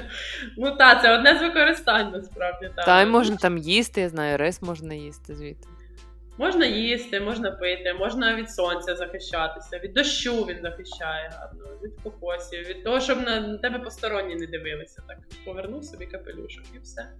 [0.56, 2.70] Ну так, це одне з використань насправді.
[2.76, 5.68] Та й можна там їсти, я знаю, рис можна їсти звідти.
[6.38, 12.68] Можна їсти, можна пити, можна від сонця захищатися, від дощу він захищає гарно, від кокосів,
[12.68, 15.02] від того, щоб на, тебе посторонні не дивилися.
[15.08, 17.12] Так повернув собі капелюшок і все.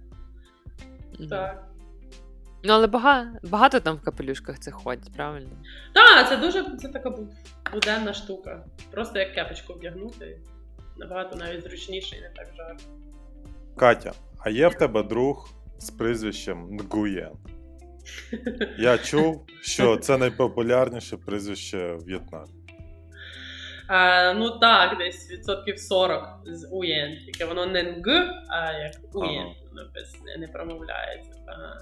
[1.19, 1.29] Мгм.
[1.29, 1.67] Так.
[2.63, 5.49] Ну, але багато, багато там в капелюшках це ходять, правильно?
[5.93, 7.13] Так, це дуже це така
[7.73, 8.65] буденна штука.
[8.91, 10.39] Просто як кепочку вдягнути.
[10.97, 12.83] Набагато навіть зручніше і не так жарко.
[13.75, 17.31] Катя, а є в тебе друг з прізвищем Нгуєн?
[18.77, 22.51] Я чув, що це найпопулярніше прізвище в В'єтнамі.
[23.87, 27.17] А, Ну так, десь відсотків 40 з уєн.
[27.25, 29.47] Тільки воно не г, а як уєн.
[29.69, 31.31] Воно без не, не промовляється.
[31.47, 31.81] Ага.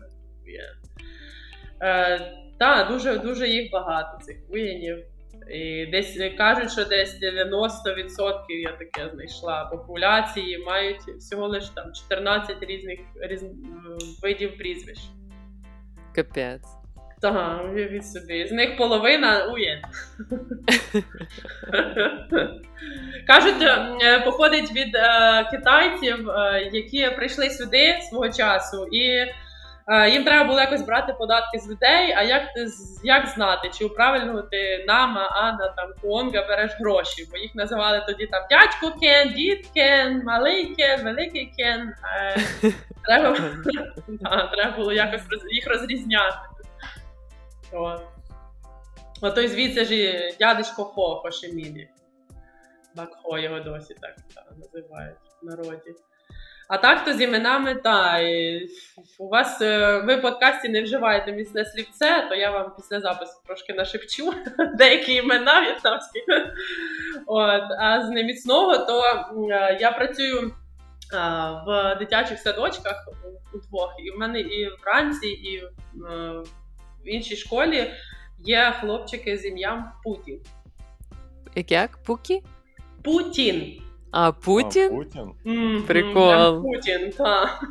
[1.81, 4.97] Е, Так, дуже дуже їх багато цих уєнів.
[5.51, 12.63] І Десь кажуть, що десь 90% я таке знайшла популяції мають всього лише там 14
[12.63, 13.43] різних різ...
[14.21, 15.01] видів прізвищ.
[16.15, 16.75] Капець.
[17.21, 18.47] Так, уявіть собі.
[18.47, 19.82] З них половина ує.
[23.28, 23.62] Кажуть,
[24.01, 29.25] е, походить від е, китайців, е, які прийшли сюди свого часу, і
[30.11, 32.13] їм треба було якось брати податки з людей.
[32.17, 32.67] А як ти
[33.03, 37.27] як знати, чи у правильного ти нама, Анна, там Куонга береш гроші?
[37.31, 41.93] Бо їх називали тоді там дядько Кен, дід Кен, малий Кен, великий Кен.
[42.17, 42.37] Е,
[43.05, 43.37] треба,
[44.51, 45.21] треба було якось
[45.51, 46.37] їх розрізняти.
[47.71, 48.01] От.
[49.21, 51.89] Ото звідси ж і дядечко Хо Хошемілі.
[52.95, 55.95] Бакхо його досі так та, називають в народі.
[56.67, 58.67] А так то з іменами, та, і
[59.19, 63.34] у вас е, ви в подкасті не вживаєте міцне слівце, то я вам після запису
[63.45, 64.34] трошки нашепчу
[64.78, 66.19] деякі імена в'єтнамські.
[67.28, 69.04] От, А з неміцного, то
[69.51, 70.54] е, я працюю
[71.67, 73.08] в дитячих садочках
[73.54, 75.63] удвох, і в мене і вранці, і
[77.06, 77.91] в іншій школі
[78.45, 80.39] є хлопчики з ім'ям Путін.
[81.56, 81.97] Як?
[82.04, 82.43] Пукі?
[83.04, 83.82] Путін.
[84.11, 84.89] А, Путін?
[84.93, 85.31] А, Путін?
[85.45, 85.81] Mm-hmm.
[85.81, 86.63] Прикол.
[86.63, 87.63] Путін, так.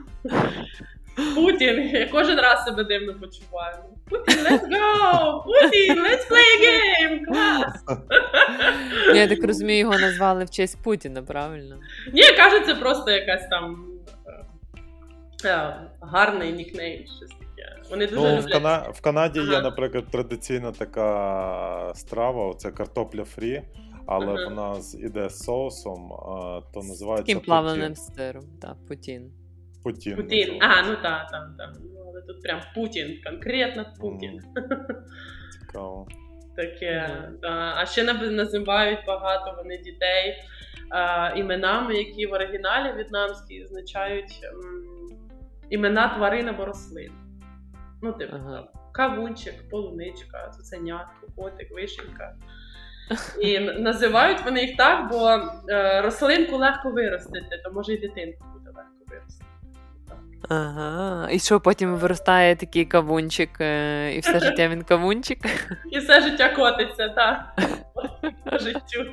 [1.34, 1.90] Путін.
[1.92, 3.76] Я кожен раз себе дивно почуваю.
[4.10, 5.42] Путін, let's go!
[5.44, 7.24] Путін, let's play a game!
[7.24, 7.84] Клас!
[9.14, 11.76] Я так розумію, його назвали в честь Путіна, правильно?
[12.12, 13.86] Ні, кажуть, це просто якась там
[15.44, 17.76] е, гарний нікнейм, щось таке.
[17.90, 18.50] Вони дуже ну, люблять.
[18.50, 18.78] В, Кана...
[18.78, 19.52] в Канаді ага.
[19.52, 23.62] є, наприклад, традиційна така страва, це картопля фрі,
[24.06, 24.44] але ага.
[24.44, 26.08] вона іде з соусом,
[26.74, 29.32] то називається Таким плавленим сиром, так, Путін.
[29.82, 30.16] Путін.
[30.16, 30.58] Путін.
[30.60, 31.72] Ага, ну так, там, там.
[31.94, 34.40] Ну, але тут прям Путін, конкретно Путін.
[35.60, 36.08] Цікаво.
[36.56, 37.74] Таке, да.
[37.76, 40.34] А ще називають багато вони дітей
[40.90, 45.18] а, іменами, які в оригіналі в'єтнамській означають м,
[45.70, 47.12] імена тварин або рослин.
[48.02, 48.56] Ну, типу, Ага.
[48.56, 52.36] там, кавунчик, полуничка, цуценятко, котик, вишенька.
[53.40, 55.30] І називають вони їх так, бо
[55.68, 59.44] е, рослинку легко виростити, то може і дитинку буде легко виростити.
[60.48, 61.28] Ага.
[61.30, 65.38] І що потім виростає такий кавунчик, е, і все життя він кавунчик?
[65.92, 67.58] І все життя котиться, так.
[68.50, 69.04] По життю.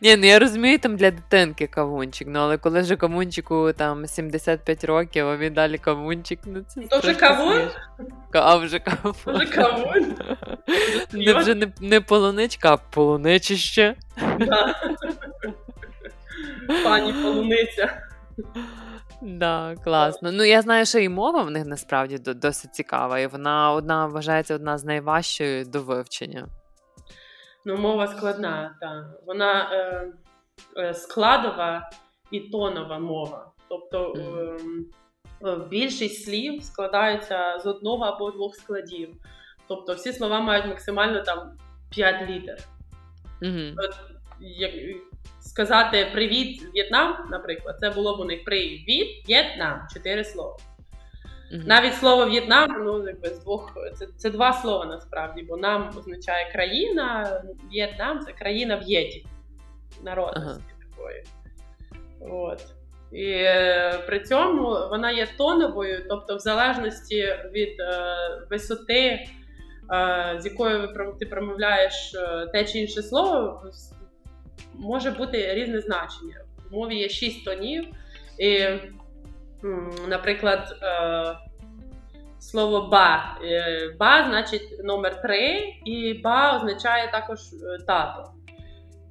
[0.00, 4.84] Ні, ну я розумію, там для дитинки кавунчик, ну але коли вже кавунчику там 75
[4.84, 7.68] років, а він далі кавунчик, ну це То вже кавун?
[8.32, 9.14] А вже кавун.
[9.26, 10.14] Вже кавун.
[11.12, 13.94] Не вже не, не полуничка, а полуничище.
[14.38, 14.74] Да.
[16.84, 18.02] Пані полуниця.
[19.22, 20.32] Да, класно.
[20.32, 24.54] Ну я знаю, що і мова в них насправді досить цікава, і вона одна вважається
[24.54, 26.48] одна з найважчої до вивчення.
[27.64, 29.04] Ну, мова складна, так.
[29.26, 30.06] Вона е,
[30.76, 31.90] е, складова
[32.30, 33.52] і тонова мова.
[33.68, 39.14] Тобто е, е, більшість слів складаються з одного або двох складів.
[39.68, 41.58] Тобто всі слова мають максимально там
[41.90, 42.58] 5 літер.
[43.42, 43.88] Угу.
[44.40, 44.72] Як
[45.50, 50.56] сказати привіт, В'єтнам, наприклад, це було б у них привіт, В'єтнам, чотири слова.
[51.52, 56.52] Навіть слово В'єтнам, ну якби з двох це, це два слова насправді, бо нам означає
[56.52, 59.26] країна, В'єтнам це країна В'єті,
[60.02, 60.86] народності ага.
[60.90, 61.24] такої.
[62.20, 62.60] От.
[63.12, 68.16] І е, при цьому вона є тоновою, тобто, в залежності від е,
[68.50, 73.62] висоти, е, з якою ти промовляєш е, те чи інше слово,
[74.74, 76.36] може бути різне значення.
[76.70, 77.86] В мові є шість тонів.
[78.38, 78.66] І
[80.08, 81.36] Наприклад, е,
[82.38, 83.38] слово ба.
[83.44, 88.32] Е, ба значить номер три, і ба означає також е, тато.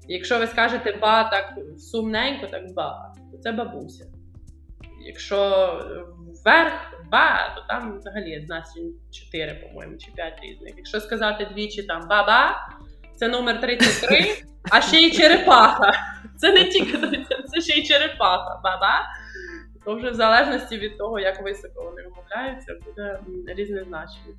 [0.08, 4.06] Якщо ви скажете ба так сумненько, так ба, то це бабуся.
[5.06, 5.38] Якщо
[6.44, 6.74] вверх
[7.12, 10.74] ба, то там взагалі значень 4, по-моєму, чи 5 різних.
[10.78, 12.70] Якщо сказати двічі там ба-ба,
[13.20, 14.26] це номер 33,
[14.72, 15.94] а ще й черепаха.
[16.38, 16.98] Це не тільки
[17.48, 18.62] це ще й черепаха.
[18.64, 19.06] Ба-ба.
[19.86, 24.36] То вже в залежності від того, як високо вони вимовляються, буде різне значення.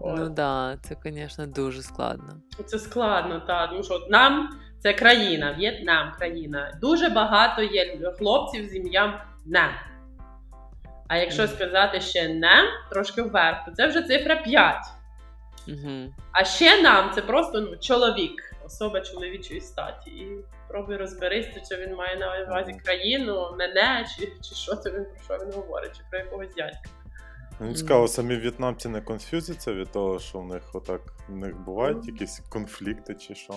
[0.00, 2.36] Ну так, да, це, звісно, дуже складно.
[2.66, 3.70] Це складно, так.
[3.70, 4.48] Тому що нам
[4.78, 6.78] це країна, В'єтнам країна.
[6.80, 9.14] Дуже багато є хлопців з ім'ям
[9.46, 9.70] Нам.
[11.08, 14.76] А якщо сказати ще нам, трошки вверх, то це вже цифра 5.
[15.68, 16.14] Угу.
[16.32, 20.10] А ще нам це просто ну, чоловік особа чоловічої статі.
[20.10, 25.04] І пробуй розберися, чи він має на увазі країну, мене, чи, чи що це він
[25.04, 26.90] про що він говорить, чи про якогось дядька.
[27.60, 32.06] Мені цікаво, самі в'єтнамці не конфюзяться від того, що в них отак в них бувають
[32.06, 33.54] якісь конфлікти чи що.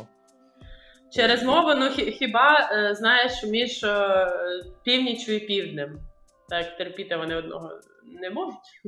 [1.12, 4.28] Через мову, ну хіба е, знаєш, між е,
[4.84, 6.00] північю і півднем,
[6.50, 7.72] так терпіти вони одного
[8.06, 8.82] не можуть,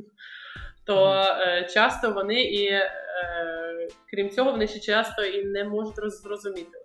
[0.86, 2.80] то е, часто вони і,
[4.10, 6.78] крім цього, вони ще часто і не можуть зрозуміти.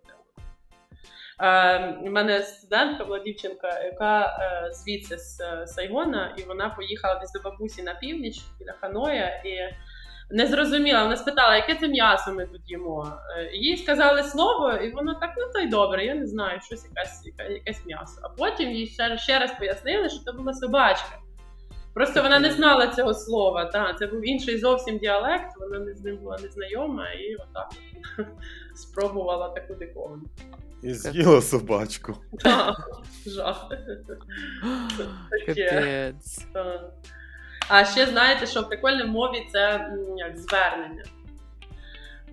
[2.03, 4.37] У мене студентка була дівчинка, яка
[4.71, 9.41] звідси з Сайгона, і вона поїхала десь до бабусі на північ біля Ханоя.
[9.45, 9.75] і
[10.31, 13.13] не зрозуміла, вона спитала, яке це м'ясо ми тут їмо.
[13.37, 16.85] Е, їй сказали слово, і воно так, ну то й добре, я не знаю, щось
[16.85, 18.21] якесь якесь м'ясо.
[18.23, 21.17] А потім їй ще, ще раз пояснили, що це була собачка.
[21.93, 23.65] Просто вона не знала цього слова.
[23.65, 27.69] Та, Це був інший зовсім діалект, вона з ним була незнайома і отак
[28.75, 30.23] спробувала таку диковину.
[30.83, 32.17] І з'їла собачку.
[32.43, 33.69] Так, жах.
[35.47, 36.47] Капець.
[37.69, 41.03] А ще знаєте, що в прикольній мові це як звернення.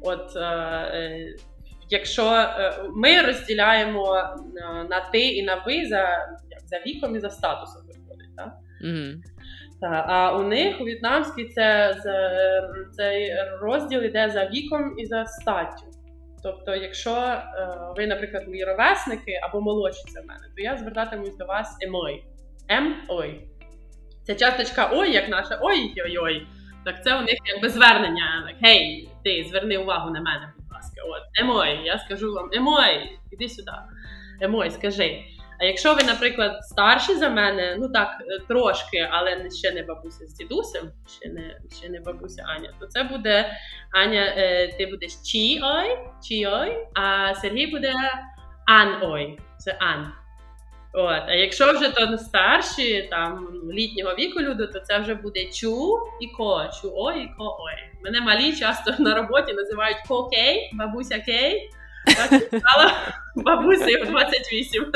[0.01, 1.37] От е, е,
[1.90, 4.29] якщо е, ми розділяємо
[4.90, 6.01] на ти і на ви за
[6.51, 8.53] як, за віком і за статусом виходить, так?
[8.85, 9.14] Mm-hmm.
[9.81, 12.62] Та, а у них у в'єтнамській це, це
[12.97, 15.87] цей розділ йде за віком і за статтю.
[16.43, 17.43] Тобто, якщо е,
[17.97, 22.25] ви, наприклад, мої ровесники або молодші за мене, то я звертатимусь до вас емой.
[22.69, 23.41] Ем-ой.
[24.23, 26.47] Ця часточка ой, як наша ой-ой-ой.
[26.85, 28.55] Так це у них якби звернення.
[28.62, 31.03] Гей, ти зверни увагу на мене, будь ласка.
[31.07, 33.73] От, емой, я скажу вам, емой, іди сюди.
[34.41, 35.25] Емой, скажи.
[35.61, 40.27] А якщо ви, наприклад, старші за мене, ну так, е, трошки, але ще не бабуся
[40.27, 40.90] з дідусем,
[41.21, 43.53] ще не ще не бабуся Аня, то це буде
[43.92, 47.92] Аня, е, ти будеш чі-ой, чі-ой, а Сергій буде
[48.66, 49.38] ан-ой.
[49.59, 50.12] Це ан.
[50.92, 55.99] От, А якщо вже то старші, там літнього віку люди, то це вже буде чу
[56.21, 58.01] і ко, чу о і ко ой.
[58.05, 61.71] Мене малі часто на роботі називають ко кей, бабуся кей.
[62.16, 62.92] Так стала
[63.37, 64.92] бабусею в 28.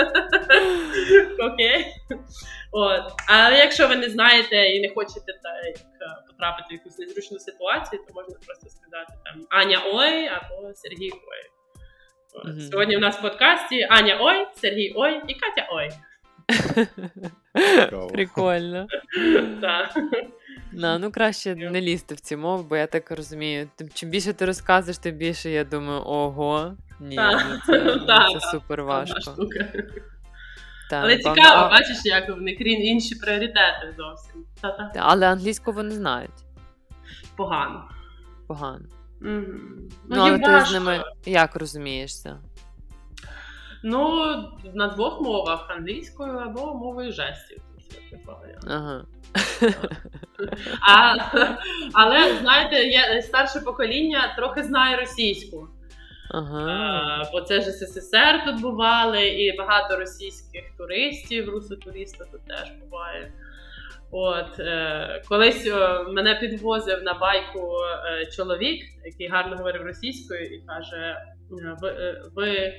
[1.53, 1.87] Окей.
[2.73, 3.03] От.
[3.29, 8.15] Але якщо ви не знаєте і не хочете так, потрапити в якусь незручну ситуацію, то
[8.15, 11.51] можна просто сказати там Аня Ой або Сергій Ой.
[12.45, 12.71] Mm-hmm.
[12.71, 15.91] Сьогодні у нас в подкасті Аня Ой, Сергій Ой і Катя Ой.
[18.13, 18.87] Прикольно.
[19.61, 19.97] Так.
[20.75, 23.69] No, ну краще не лізти в ці мови, бо я так розумію.
[23.95, 28.83] Чим більше ти розказуєш, тим більше я думаю, ого, ні, ну це, ну, це супер
[28.83, 29.37] важко.
[30.91, 31.71] Так, Але напевно, цікаво, а...
[31.71, 34.45] бачиш, як в них інші пріоритети зовсім.
[34.61, 34.93] Та-та.
[34.97, 36.31] Але англійську вони знають.
[37.37, 37.85] Погано.
[38.47, 38.85] Погано.
[39.21, 39.45] Mm-hmm.
[40.09, 42.39] Ну, ну але ти з ними як розумієшся?
[43.83, 44.35] Ну,
[44.75, 47.63] на двох мовах англійською або мовою жестів.
[48.67, 49.05] Ага.
[50.81, 51.15] А,
[51.93, 55.69] Але знаєте, є старше покоління трохи знає російську.
[56.31, 56.71] Ага.
[56.71, 63.33] А, бо це ж СССР тут бували, і багато російських туристів, русотуристів тут теж буває.
[64.11, 67.77] От е, колись е, мене підвозив на байку
[68.07, 72.75] е, чоловік, який гарно говорив російською, і каже: «Е, ви, ви е,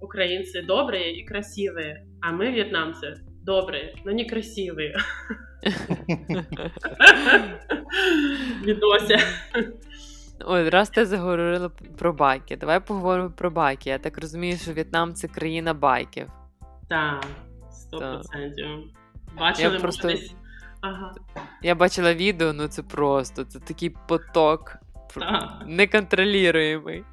[0.00, 3.06] українці добрі і красиві, а ми, в'єтнамці,
[3.46, 4.94] добрі, але не красиві.
[8.64, 9.18] Відося.
[10.44, 12.56] Ой, раз ти заговорила про байки.
[12.56, 13.90] Давай поговоримо про байки.
[13.90, 16.26] Я так розумію, що В'єтнам це країна байків.
[16.88, 17.26] Так,
[17.70, 18.66] сто процентів.
[19.38, 20.08] Бачили, я просто...
[20.08, 20.34] десь.
[20.80, 21.14] Ага.
[21.62, 24.76] Я бачила відео, ну це просто це такий поток
[25.66, 27.04] неконтролюємий.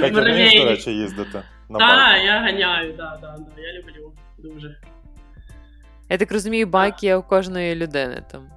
[0.00, 1.42] Ти до речі, їздити?
[1.78, 4.80] Так, я ганяю, да, да, да, я люблю дуже.
[6.10, 8.50] Я так розумію, байки є у кожної людини там.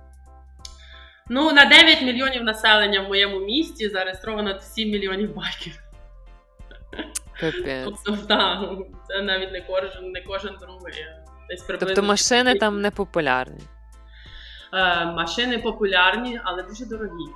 [1.29, 5.73] Ну, на 9 мільйонів населення в моєму місті зареєстровано 7 мільйонів байків.
[7.39, 7.85] Капець.
[8.05, 8.59] Тобто, так,
[9.07, 10.93] це навіть не кожен, не кожен другий.
[11.49, 13.61] Десь тобто машини там не популярні?
[14.73, 17.31] Е, Машини популярні, але дуже дорогі.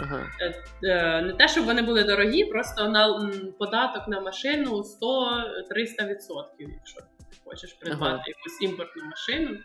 [0.00, 0.26] Ага.
[0.40, 7.00] Е, е, не те, щоб вони були дорогі, просто на податок на машину 100-300%, якщо
[7.44, 8.24] хочеш придбати ага.
[8.26, 9.58] якусь імпортну машину.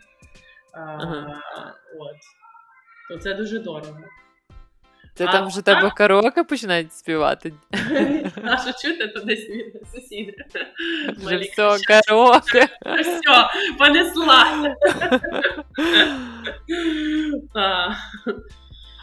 [0.72, 1.42] Ага.
[1.98, 2.16] От.
[3.08, 4.00] То це дуже дорого.
[5.14, 7.52] Це а, там вже тебе караоке починають співати.
[8.44, 9.46] А що чути, то десь
[9.94, 10.34] сусіди.
[11.16, 12.68] Вже все, караоке.
[13.00, 14.76] Все, понесла.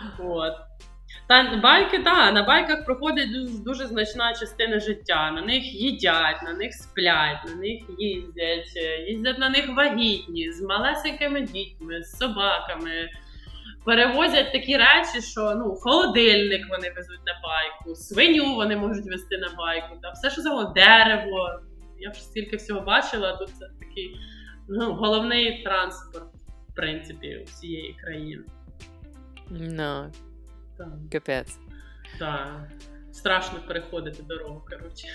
[0.19, 0.53] От.
[1.28, 5.32] Та байки, так, на байках проходить дуже, значна частина життя.
[5.32, 8.75] На них їдять, на них сплять, на них їздять,
[9.07, 13.09] їздять на них вагітні, з малесенькими дітьми, з собаками.
[13.86, 19.49] Перевозять такі речі, що ну, холодильник вони везуть на байку, свиню вони можуть везти на
[19.57, 21.59] байку, та все, що завгодно, дерево.
[21.99, 24.17] Я вже стільки всього бачила, тут це такий
[24.69, 26.25] ну, головний транспорт,
[26.69, 28.43] в принципі, всієї країни.
[29.49, 30.11] Ну,
[30.78, 30.88] Так.
[31.11, 31.57] капець.
[32.19, 32.69] Так.
[33.11, 35.07] Страшно переходити дорогу, коротше.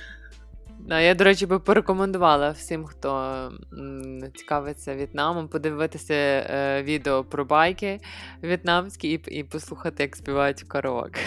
[0.80, 3.52] Да, я, до речі, би порекомендувала всім, хто
[4.34, 8.00] цікавиться В'єтнамом, подивитися е, відео про байки
[8.42, 11.20] в'єтнамські і, і послухати, як співають караоке.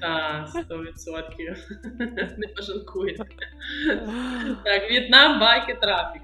[0.00, 1.56] Так, 100%.
[2.38, 3.24] Не пожалкуєте.
[4.64, 6.22] Так, В'єтнам, байки, трафік.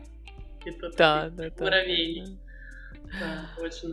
[0.67, 1.65] І то Та, такий та, та.
[1.65, 2.27] муравейник.
[3.21, 3.91] Так, точно.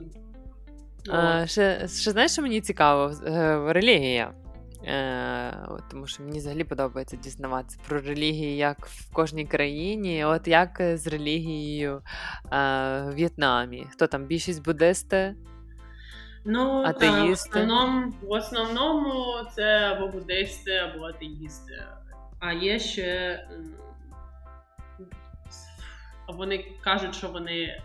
[1.09, 3.11] А, ще, ще знаєш, що мені цікаво?
[3.25, 4.33] Е, Релігія.
[4.87, 10.25] Е, от, тому що мені взагалі подобається дізнаватися про релігії як в кожній країні.
[10.25, 12.01] От як з релігією е,
[13.01, 13.87] в В'єтнамі?
[13.91, 15.35] Хто там більшість буддисти?
[16.45, 17.49] Ну, та, в, Атеїсти?
[17.49, 19.25] основному, в основному
[19.55, 21.83] це або буддисти, або атеїсти.
[22.39, 23.39] А є ще.
[26.27, 27.81] Вони кажуть, що вони,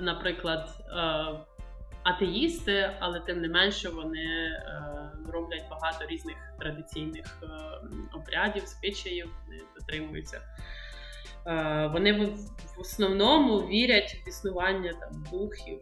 [0.00, 1.51] наприклад, е,
[2.02, 4.82] атеїсти, але тим не менше вони е,
[5.28, 7.46] роблять багато різних традиційних е,
[8.14, 10.40] обрядів, звичаїв, вони дотримуються.
[11.46, 12.12] Е, Вони
[12.76, 15.80] в основному вірять в існування там духів,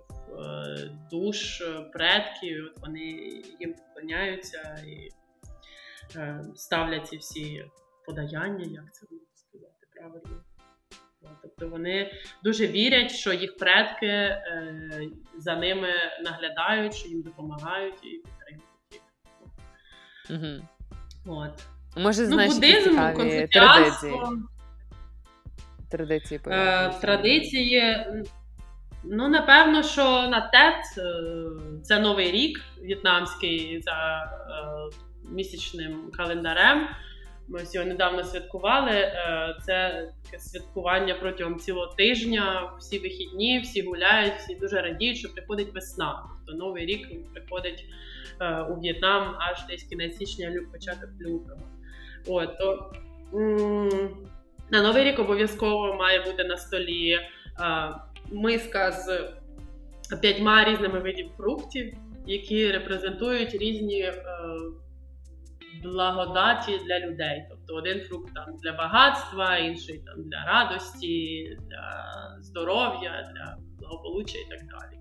[1.11, 1.63] душ,
[1.93, 2.73] предків.
[2.77, 3.01] От вони
[3.61, 5.09] їм поклоняються і
[6.55, 7.65] ставлять ці всі
[8.07, 10.43] подаяння, як це можна сказати правильно.
[11.43, 12.13] Тобто вони
[12.45, 14.41] дуже вірять, що їх предки е,
[15.39, 15.89] за ними
[16.25, 19.03] наглядають, що їм допомагають і підтримують їх.
[20.31, 20.69] Угу.
[21.37, 21.63] От.
[21.97, 24.33] Може, Ну, знаєш, буддизм, конфуціанство,
[25.91, 27.97] традиції Е, традиції.
[29.05, 31.23] Ну, напевно, що на ТЕТ е,
[31.83, 36.89] це новий рік в'єтнамський за е, місячним календарем.
[37.51, 38.91] Ми ось його недавно святкували.
[38.91, 42.73] Е, Це таке святкування протягом цілого тижня.
[42.79, 46.23] Всі вихідні, всі гуляють, всі дуже радіють, що приходить весна.
[46.47, 47.85] Тобто новий рік приходить
[48.41, 51.61] е, у В'єтнам аж десь кінець січня, початок лютого.
[52.29, 52.93] От, то,
[54.71, 57.21] на новий рік обов'язково має бути на столі е,
[58.33, 59.33] миска з
[60.21, 61.95] п'ятьма різними видів фруктів,
[62.27, 64.13] які репрезентують різні
[65.83, 67.47] благодаті для людей.
[67.51, 74.49] Тобто один фрукт там для багатства, інший там для радості, для здоров'я, для благополуччя і
[74.51, 75.01] так далі.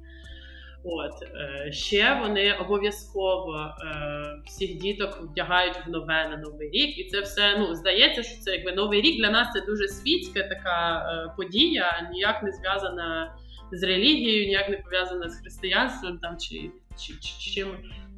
[0.84, 7.04] От е, ще вони обов'язково е, всіх діток вдягають в нове на новий рік, і
[7.04, 11.00] це все ну здається, що це якби новий рік для нас це дуже світська така
[11.00, 13.36] е, подія, ніяк не зв'язана
[13.72, 17.68] з релігією, ніяк не пов'язана з християнством там чи, чи, чи, чи чим.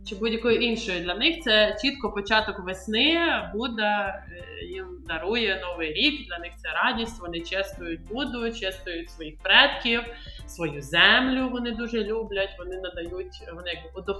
[0.05, 3.19] Чи будь-якою іншою для них це чітко початок весни.
[3.53, 6.27] Будда е, їм дарує новий рік.
[6.27, 7.21] Для них це радість.
[7.21, 10.01] Вони чествують Будду, чествують своїх предків,
[10.47, 11.49] свою землю.
[11.49, 12.55] Вони дуже люблять.
[12.57, 14.13] Вони надають, вони якби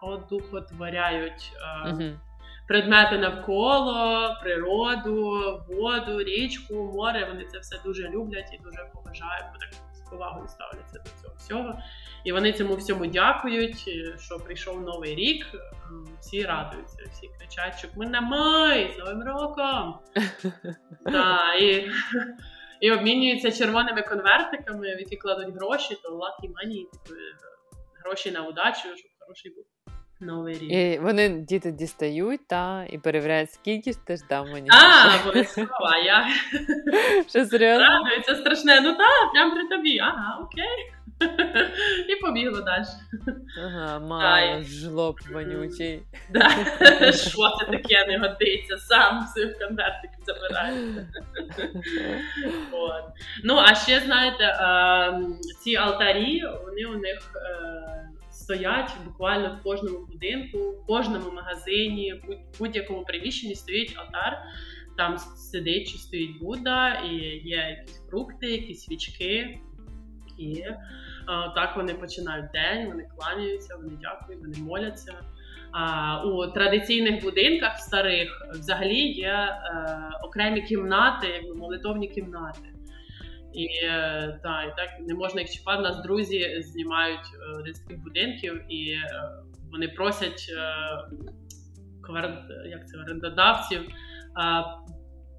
[0.00, 1.52] одухотворяють
[1.86, 2.20] Мгм.
[2.68, 7.26] предмети навколо, природу, воду, річку, море.
[7.30, 11.34] Вони це все дуже люблять і дуже поважають, бо так з повагою ставляться до цього
[11.38, 11.78] всього.
[12.24, 15.46] І вони цьому всьому дякують, е, що прийшов новий рік.
[16.20, 19.94] Всі радуються, всі кричать, щоб ми на май з Новим роком.
[21.12, 21.90] Та, і,
[22.80, 27.34] і обмінюються червоними конвертиками, в які кладуть гроші, то lucky money, типу, е,
[28.04, 29.64] гроші на удачу, щоб хороший був
[30.20, 30.72] новий рік.
[30.72, 34.68] І вони діти дістають та і перевіряють, скільки ж ти ж дав мені.
[34.72, 36.28] А, обов'язково, а я
[37.28, 37.86] Що серйозно?
[37.86, 38.80] радується страшне.
[38.80, 39.98] Ну так, прям при тобі.
[39.98, 40.92] Ага, окей.
[42.08, 42.84] І побігло далі.
[43.64, 43.98] Ага,
[44.62, 46.02] жлоб вонючий.
[47.12, 48.78] Що це таке не годиться?
[48.78, 51.06] Сам все в конвертик забирає.
[53.44, 54.44] Ну, а ще знаєте,
[55.64, 62.26] ці алтарі, вони у них е, стоять буквально в кожному будинку, в кожному магазині, в
[62.26, 64.42] будь- будь-якому приміщенні стоїть алтар.
[64.96, 67.14] Там сидить чи стоїть Будда, і
[67.44, 69.58] є якісь фрукти, якісь свічки.
[70.38, 70.64] І
[71.26, 75.14] так вони починають день, вони кланяються, вони дякують, вони моляться.
[75.72, 79.58] А у традиційних будинках старих взагалі є е,
[80.22, 82.60] окремі кімнати, якби молитовні кімнати.
[83.54, 85.82] І, е, та, і так не можна їх чіпати.
[85.82, 89.02] Нас друзі знімають е, один таких будинків, і е,
[89.72, 90.60] вони просять е,
[92.68, 93.80] як це, орендодавців.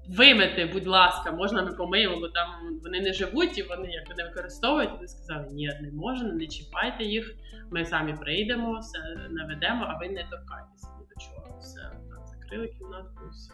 [0.08, 2.48] Вимити, будь ласка, можна ми помиємо, бо там
[2.82, 4.90] вони не живуть і вони якби не використовують.
[4.92, 7.34] Вони сказали, ні, не можна, не чіпайте їх.
[7.70, 8.98] Ми самі прийдемо, все
[9.30, 11.58] наведемо, а ви не торкайтеся ні до чого.
[11.60, 13.52] Все так, закрили кімнатку і все.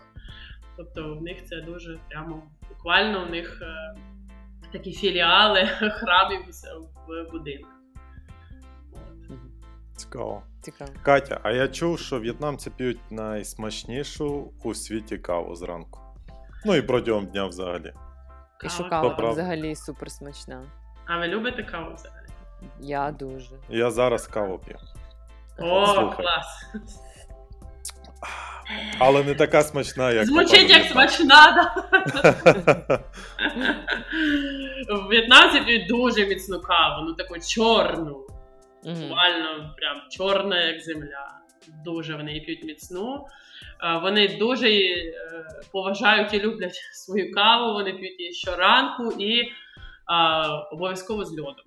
[0.77, 3.97] Тобто в них це дуже прямо буквально у них е,
[4.73, 6.41] такі філіали храмів
[7.09, 7.83] в будинках.
[9.97, 10.43] Цікаво.
[10.61, 10.91] Цікаво.
[11.03, 16.02] Катя, а я чув, що в'єтнамці п'ють найсмачнішу у світі каву зранку.
[16.65, 17.93] Ну і протягом дня взагалі.
[18.65, 19.11] І що Кава.
[19.11, 19.33] правда.
[19.33, 20.63] взагалі супер смачна.
[21.07, 22.27] А ви любите каву взагалі?
[22.81, 23.57] Я дуже.
[23.69, 24.77] Я зараз каву п'ю.
[25.59, 26.17] О, Слухай.
[26.17, 26.67] клас!
[28.99, 32.99] Але не така смачна, як Звучить як смачна, да?
[34.89, 38.27] В В'єтнамці п'ють дуже міцну каву, ну таку чорну.
[38.85, 41.29] Буквально прям чорна, як земля.
[41.85, 43.27] Дуже вони п'ють міцну.
[44.03, 45.15] Вони дуже е,
[45.73, 47.73] поважають і люблять свою каву.
[47.73, 49.53] Вони п'ють її щоранку і
[50.73, 51.65] обов'язково з льодом.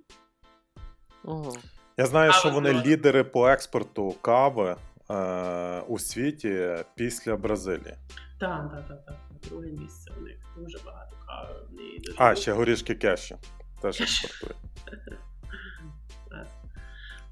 [1.23, 1.53] Ого.
[1.97, 4.75] Я знаю, Кава що вони лідери по експорту кави
[5.09, 7.93] е, у світі після Бразилії.
[8.39, 9.15] Так, так, так, так.
[9.49, 11.59] Друге місце у них дуже багато кави.
[12.05, 13.35] Дуже А, ще горішки кеші.
[13.81, 14.57] Теж експортують.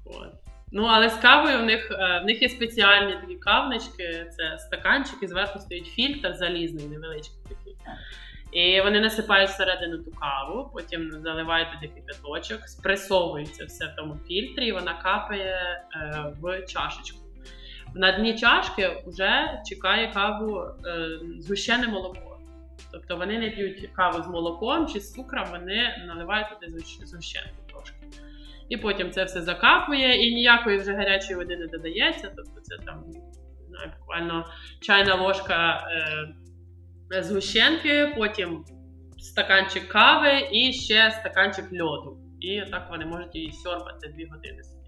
[0.04, 0.43] От.
[0.76, 5.22] Ну, але з кавою в них, е, в них є спеціальні такі кавнички, це стаканчик,
[5.22, 7.76] і зверху стоїть фільтр залізний, невеличкий такий.
[8.52, 14.66] І вони насипають всередину ту каву, потім заливають туди кипяточок, спресовується все в тому фільтрі,
[14.66, 17.18] і вона капає е, в чашечку.
[17.94, 21.08] На дні чашки вже чекає каву е,
[21.38, 22.33] згущене молоко.
[22.94, 27.56] Тобто вони не п'ють каву з молоком чи з цукром, вони наливають туди згущ- згущенку
[27.70, 27.96] трошки.
[28.68, 32.32] І потім це все закапує, і ніякої вже гарячої води не додається.
[32.36, 33.04] Тобто це там
[33.68, 34.46] знаю, буквально
[34.80, 35.86] чайна ложка
[37.12, 38.64] е, згущенки, потім
[39.18, 42.18] стаканчик кави і ще стаканчик льоду.
[42.40, 44.84] І так вони можуть її сьорбати дві години сидіти.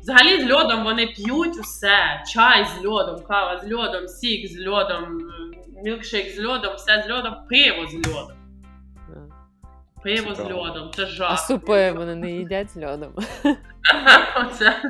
[0.00, 5.18] Взагалі з льодом вони п'ють усе: чай з льодом, кава з льодом, сік з льодом,
[5.84, 8.36] мілкшейк з льодом, все з льодом, пиво з льодом.
[10.02, 11.30] Пиво з льодом, це жах.
[11.32, 13.12] А супи вони не їдять з льодом.
[14.36, 14.82] Оце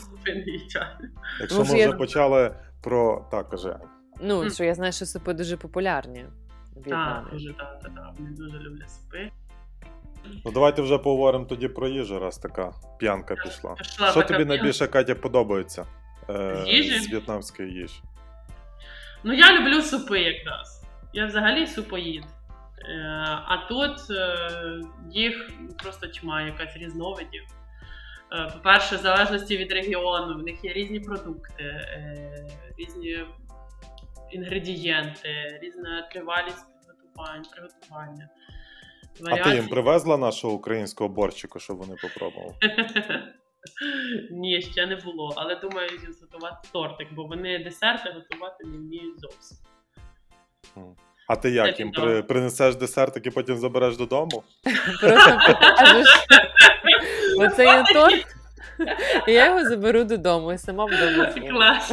[0.00, 0.86] супи не їдять.
[1.40, 3.28] Якщо ми вже почали про.
[3.30, 3.76] Так, кажи.
[4.20, 6.24] Ну, що я знаю, що супи дуже популярні
[6.88, 8.10] Так, дуже так, так, так.
[8.18, 9.30] Вони дуже люблять супи.
[10.44, 13.74] Ну давайте вже поговоримо тоді про їжу, раз така п'янка пішла.
[13.74, 14.54] Пішла Що така тобі п'янка.
[14.54, 15.86] найбільше, Катя, подобається
[16.30, 16.64] е,
[17.02, 18.02] з в'єтнамської їжі?
[19.24, 20.82] Ну, я люблю супи якраз.
[21.12, 22.24] Я взагалі супоїд.
[22.88, 22.92] Е,
[23.46, 24.48] а тут е,
[25.10, 25.50] їх
[25.82, 27.42] просто тьма, якась різновидів.
[28.32, 31.86] Е, По-перше, в залежності від регіону, в них є різні продукти,
[32.78, 33.18] різні
[34.30, 36.66] інгредієнти, різна тривалість
[37.52, 38.28] приготування.
[39.30, 42.54] А ти їм привезла нашого українського борщику, щоб вони попробували?
[44.30, 49.58] Ні, ще не було, але думаю, зготувати тортик, бо вони десерти готувати не вміють зовсім.
[51.28, 54.42] А ти як Це їм при, принесеш десертик і потім забереш додому?
[55.00, 56.06] Просто покажеш.
[57.38, 58.26] Оце є торт.
[59.28, 61.48] І я його заберу додому і сама вдома з'їм.
[61.48, 61.92] Клас.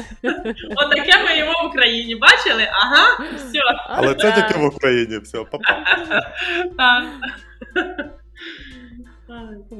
[0.76, 2.16] Отаке ми їмо в Україні.
[2.16, 2.68] Бачили?
[2.72, 3.60] Ага, все.
[3.88, 5.86] Але це тільки в Україні, все, папа.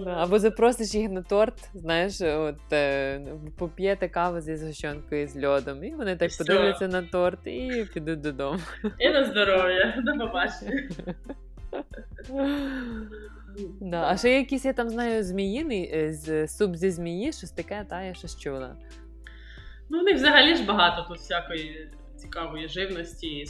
[0.08, 3.22] Або запросиш їх на торт, знаєш, от е,
[3.58, 6.44] поп'єте каву зі згущенкою і з льодом, і вони так Все.
[6.44, 8.60] подивляться на торт і підуть додому.
[9.00, 9.96] І на здоров'я.
[10.06, 10.88] До побачення.
[13.82, 14.08] Да.
[14.08, 18.02] А ще якийсь, я там знаю, зміїний е, з суп зі змії, щось таке, та
[18.02, 18.76] я щось чула.
[19.90, 23.46] Ну, них взагалі ж багато тут всякої цікавої живності.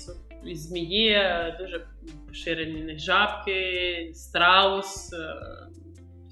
[0.45, 1.18] І змії,
[1.60, 1.86] дуже
[2.28, 5.18] поширені жабки, страус, е,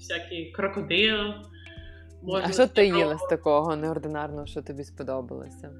[0.00, 1.16] всякі крокодил.
[2.22, 5.70] Можна а що ти їла з такого неординарного, що тобі сподобалося?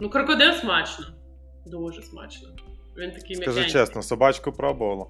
[0.00, 1.06] Ну, крокодил смачно.
[1.66, 2.48] Дуже смачно.
[2.98, 3.72] Він такий Скажи м'якенький.
[3.72, 5.06] чесно, собачку пробувала?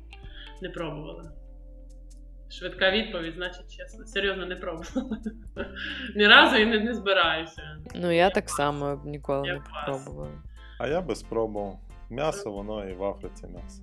[0.63, 1.33] Не пробувала.
[2.49, 4.07] Швидка відповідь, значить чесно.
[4.07, 5.19] Серйозно не пробувала.
[6.17, 7.63] Ні разу і не, не збираюся.
[7.95, 9.83] Ну, я так само ніколи Я не клас.
[9.83, 10.43] спробувала.
[10.79, 11.79] А я би спробував.
[12.11, 13.83] М'ясо, воно і в Африці м'ясо.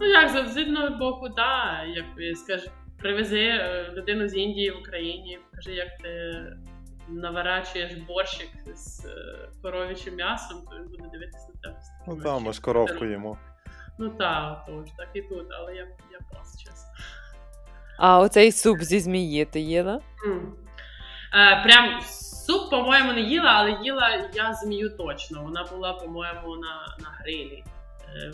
[0.00, 1.82] Ну як, з з одного боку, да.
[1.84, 6.42] Як скажи, привези е, людину з Індії в Україні, кажи, як ти
[7.08, 11.80] наворачуєш борщик з е, коров'ячим м'ясом, то він буде дивитися на тебе.
[12.06, 13.38] Ну там, ми ж коровку їмо.
[13.98, 16.90] Ну так, тож, так і тут, але я, я пас, чесно.
[17.98, 20.00] А оцей суп зі змії ти їла?
[20.26, 20.54] М.
[21.34, 22.00] Е, прям
[22.46, 25.42] суп, по-моєму, не їла, але їла я змію точно.
[25.42, 27.64] Вона була, по-моєму, на, на грилі.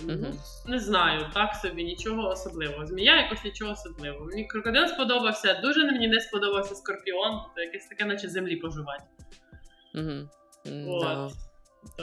[0.05, 0.39] Мгм.
[0.67, 2.87] Не знаю, так собі, нічого особливого.
[2.87, 4.25] Змія якось нічого особливого.
[4.25, 9.05] Мені крокодил сподобався, дуже мені не сподобався скорпіон, то якесь таке, наче землі поживати.
[9.95, 10.29] Угу.
[10.89, 11.33] От.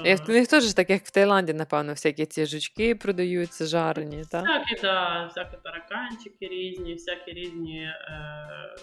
[0.06, 4.44] Як в них теж так, як в Таїланді, напевно, всякі ці жучки продаються, жарені, так?
[4.46, 7.82] Всякі, да, всякі тараканчики різні, всякі різні.
[7.82, 8.76] Е...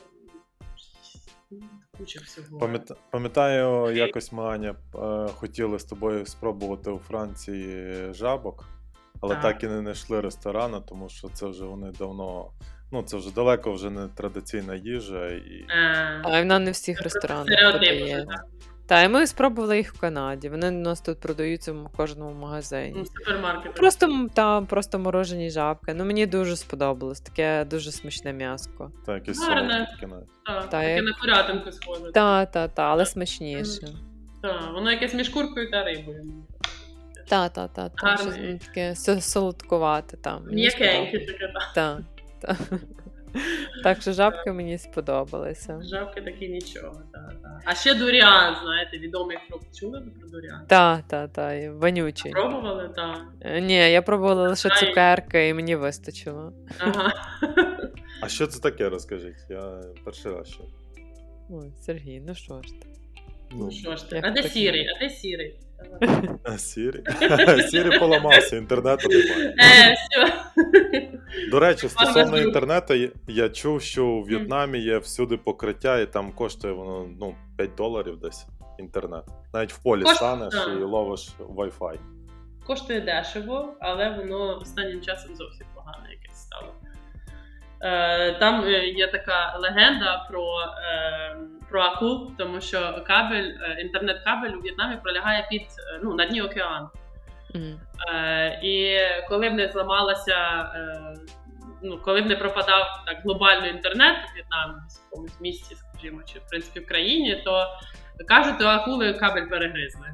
[1.99, 2.59] Куча всього.
[2.59, 8.65] Пам'ят- Пам'ятаю, якось ми Аня е, хотіли з тобою спробувати у Франції жабок,
[9.27, 9.43] але Так.
[9.43, 12.51] так і не знайшли ресторана, тому що це вже вони давно.
[12.93, 15.29] Ну, це вже далеко вже не традиційна їжа.
[15.29, 15.67] І...
[15.71, 18.45] Е, А вона не в всіх ресторанах так.
[18.87, 20.49] Та, і ми спробували їх в Канаді.
[20.49, 22.93] Вони у нас тут продаються в кожному магазині.
[22.97, 23.75] Ну, супермаркет.
[23.75, 25.95] Просто там просто морожені жабки.
[25.95, 27.21] Ну мені дуже сподобалось.
[27.21, 28.91] Таке дуже смачне м'яско.
[29.07, 29.89] Та якісь Гарне.
[30.47, 32.13] Та, таке на курятинку схоже.
[32.13, 33.89] Та, та, та, але смачніше.
[34.43, 36.25] Так, воно якесь між куркою та рибою.
[37.29, 38.17] Та, та, та, та.
[38.17, 40.45] Щось таке солодкувате там.
[40.51, 41.73] М'якеньке таке, так.
[41.75, 41.99] Та,
[42.41, 42.57] та.
[43.83, 45.81] Так що жабки мені сподобалися.
[45.83, 47.03] Жабки такі нічого.
[47.13, 47.61] Та, та.
[47.65, 49.67] А ще дуріан, знаєте, відомий фрукт.
[49.79, 50.67] Чули ви про дуріан?
[50.67, 52.33] Та, та, та, і вонючий.
[52.33, 52.91] Пробували?
[52.97, 53.21] Так.
[53.41, 56.53] Е, Ні, я пробувала лише цукерки, і мені вистачило.
[56.79, 57.13] Ага.
[58.23, 59.37] А що це таке, розкажіть?
[59.51, 60.67] Я перший раз чув.
[61.51, 62.89] Ой, Сергій, ну що ж ти?
[63.53, 64.21] Ну що ж ти?
[64.25, 64.87] А де сірий?
[64.89, 65.61] А де сірий?
[66.45, 67.03] А, Сірі?
[67.69, 69.55] Сірі поламався, інтернету немає.
[69.59, 70.33] Е, все.
[71.51, 72.95] До речі, стосовно інтернету,
[73.29, 78.19] я- чув, що у В'єтнамі є всюди покриття, і там коштує воно ну, 5 доларів
[78.21, 78.47] десь
[78.79, 79.25] інтернет.
[79.55, 80.69] Навіть в полі Кошт- станеш так.
[80.69, 81.97] і ловиш Wi-Fi.
[82.67, 86.73] Коштує дешево, але воно останнім часом зовсім погане якесь стало.
[87.81, 91.37] Е, там е, є така легенда про, е,
[91.77, 96.89] про тому що кабель, е, інтернет-кабель у В'єтнамі пролягає під е, ну, на дні океану.
[97.55, 97.81] Мгм.
[98.15, 98.99] Е, і
[99.29, 101.15] коли б не зламалася, е,
[101.83, 106.39] ну, коли б не пропадав так глобально інтернет у В'єтнамі, в якомусь місті, скажімо, чи
[106.39, 107.67] в принципі в країні, то
[108.29, 110.07] кажуть, то акули кабель перегризли.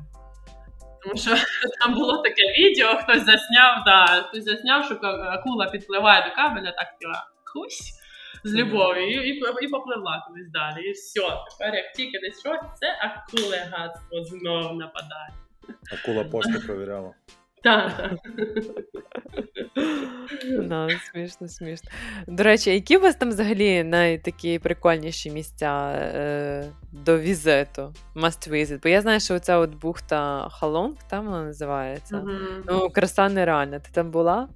[1.02, 1.30] Тому що
[1.80, 6.98] там було таке відео, хтось засняв, да, хтось засняв, що акула підпливає до кабеля, так
[7.00, 8.01] тільки кусь
[8.44, 10.88] з любов'ю, і, і, і попливла кудись далі.
[10.88, 11.20] І все.
[11.50, 15.32] Тепер як тільки десь щось, це акулегатство знов нападає.
[15.92, 17.14] Акула пошту перевіряла.
[17.62, 18.12] Так, так.
[20.58, 21.90] Ну, смішно, смішно.
[22.26, 27.94] До речі, які у вас там взагалі найтакі прикольніші місця е, до візиту?
[28.16, 28.80] Must visit?
[28.82, 32.16] Бо я знаю, що оця от бухта Халонг, там вона називається.
[32.16, 32.64] Мгм.
[32.68, 33.78] Ну, краса нереальна.
[33.78, 34.48] Ти там була?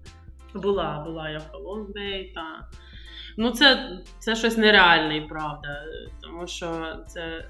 [0.55, 2.69] Була, була я в Колумбії, та.
[3.37, 5.83] Ну, це, це щось нереальне, і правда.
[6.23, 7.45] Тому що це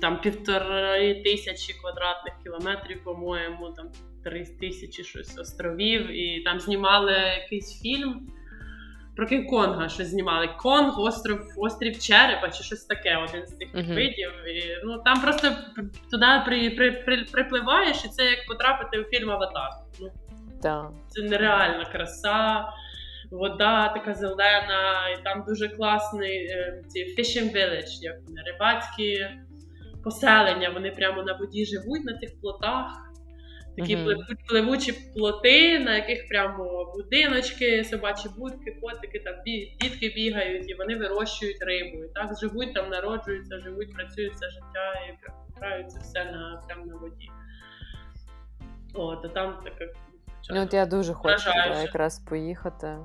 [0.00, 3.88] там півтори тисячі квадратних кілометрів, по-моєму, там
[4.24, 7.12] три тисячі щось островів, і там знімали
[7.42, 8.28] якийсь фільм.
[9.16, 10.48] Про Кінг-Конга щось знімали.
[10.58, 13.94] Конг, остров, острів Черепа чи щось таке, один з тих Мгм.
[13.94, 14.30] видів.
[14.48, 15.48] І, ну, там просто
[16.10, 19.70] туди при, при, при, припливаєш, і це як потрапити у фільм Аватар.
[20.00, 20.10] Ну,
[20.62, 20.90] Так.
[21.08, 22.64] це нереальна краса,
[23.34, 29.26] вода така зелена, і там дуже класний е, ці fishing village, як вони, рибацькі
[30.04, 30.70] поселення.
[30.70, 33.00] Вони прямо на воді живуть на цих плотах.
[33.76, 39.34] Такі пливуть пливучі плоти, на яких прямо будиночки, собачі будки, котики, там
[39.80, 42.04] дітки бігають, і вони вирощують рибу.
[42.04, 45.18] І так живуть, там народжуються, живуть, працюють все життя і
[45.60, 47.28] граються все на прямо на воді.
[48.94, 49.92] От, а там таке.
[50.50, 52.98] Ну, от я дуже хочу туди якраз поїхати.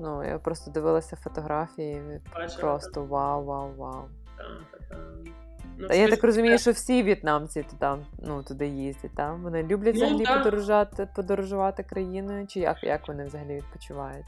[0.00, 2.20] Ну, я просто дивилася фотографії.
[2.34, 4.04] Бачила, Просто вау, вау, вау.
[4.36, 4.98] Так, так, так.
[5.78, 9.94] Ну, Та я так розумію, що всі в'єтнамці туди, ну, туди їздять, там вони люблять
[9.94, 10.38] Ну, взагалі так.
[10.38, 14.26] подорожувати, подорожувати країною, чи як, як вони взагалі відпочивають?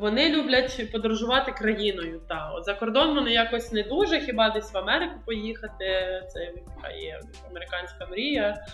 [0.00, 2.20] Вони люблять подорожувати країною.
[2.28, 5.84] Та от за кордон вони якось не дуже, хіба десь в Америку поїхати.
[6.28, 6.52] Це
[6.98, 8.66] є американська мрія.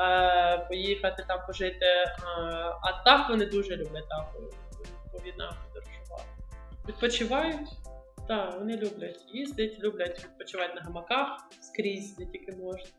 [0.00, 1.86] Е, поїхати там пожити.
[1.86, 2.10] Е,
[2.82, 4.24] а так вони дуже люблять там
[5.22, 6.28] по, по подорожувати.
[6.88, 7.68] Відпочивають.
[8.28, 12.90] Так, вони люблять їздити, люблять відпочивати на гамаках скрізь, де тільки можна.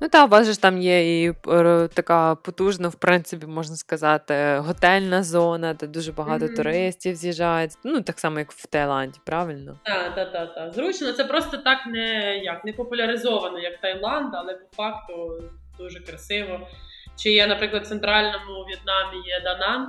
[0.00, 3.76] Ну та у вас же ж там є і е, така потужна, в принципі, можна
[3.76, 6.54] сказати, готельна зона, де дуже багато Мгм.
[6.54, 7.72] туристів з'їжджають.
[7.84, 9.78] Ну, так само, як в Таїланді, правильно?
[9.84, 10.72] Так, так, так, так.
[10.72, 15.42] Зручно, це просто так не як не популяризовано, як Таїланд, але по факту
[15.78, 16.68] дуже красиво.
[17.16, 19.88] Чи є, наприклад, в центральному В'єтнамі є Дананг,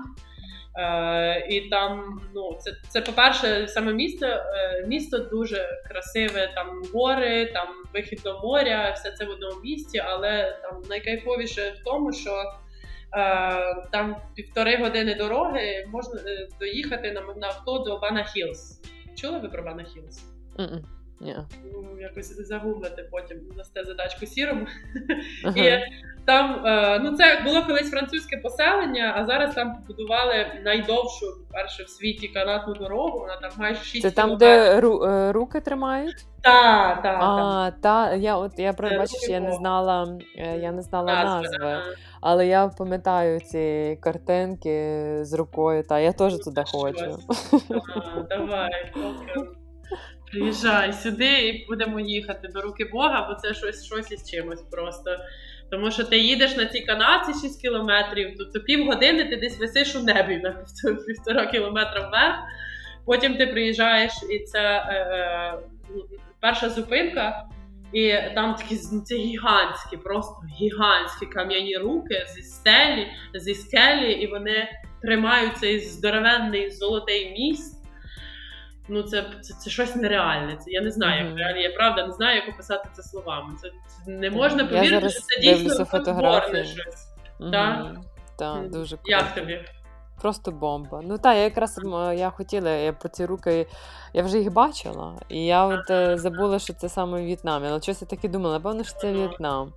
[0.77, 7.45] Е, І там, ну, це, це по-перше, саме місто е, місто дуже красиве, там гори,
[7.45, 12.31] там вихід до моря, все це в одному місті, але там найкайфовіше в тому, що
[12.31, 18.81] е, там півтори години дороги можна е, доїхати на, на авто до Бана Хілс.
[19.15, 20.23] Чули ви про Бана Хілс?
[20.57, 20.98] Мгм.
[21.21, 21.35] Ні.
[21.73, 24.67] Ну, якось загуглити потім дасте задачку сірому.
[25.45, 25.57] Ага.
[25.57, 25.83] І
[26.25, 31.89] там е, ну це було колись французьке поселення, а зараз там побудували найдовшу перше в
[31.89, 33.19] світі канатну дорогу.
[33.19, 36.25] Вона там майже 6 Це там, де ру, е, руки тримають?
[36.41, 37.09] Та, та.
[37.09, 41.57] А, та, я от я про бачиш, я не знала, е, я не знала Назви,
[41.57, 46.81] назви, але я пам'ятаю ці картинки з рукою, та я теж туди Щось.
[46.81, 47.19] хочу.
[47.95, 49.43] А, Давай, окей.
[50.31, 55.17] Приїжджай сюди і будемо їхати до руки Бога, бо це щось, щось із чимось просто.
[55.71, 59.95] Тому що ти їдеш на цій канаці 6 кілометрів, то, то півгодини ти десь висиш
[59.95, 60.65] у небі на
[61.07, 62.35] півтора, кілометра вверх.
[63.05, 65.59] Потім ти приїжджаєш, і це е, е,
[66.39, 67.45] перша зупинка,
[67.93, 74.67] і там такі це гігантські, просто гігантські кам'яні руки зі стелі, зі скелі, і вони
[75.01, 77.78] тримають цей здоровенний золотий міст.
[78.89, 80.55] Ну, це, це, це щось нереальне.
[80.55, 81.37] Це я не знаю, як Мгм.
[81.37, 81.59] реально.
[81.59, 83.53] Я правда не знаю, як описати це словами.
[83.61, 83.69] Це,
[84.05, 86.65] це не можна Я повірити, зараз що це дійсно фотографії.
[86.65, 87.07] щось.
[87.39, 87.51] Мгм.
[87.51, 87.95] Так?
[88.37, 89.59] Так, дуже Як тобі?
[90.21, 91.01] Просто бомба.
[91.03, 91.79] Ну так, я якраз
[92.15, 93.67] я хотіла, я про ці руки,
[94.13, 97.67] я вже їх бачила, і я от е, забула, що це саме в В'єтнамі.
[97.67, 99.11] Але щось я так і думала, напевно, що це.
[99.11, 99.73] В'єтнам.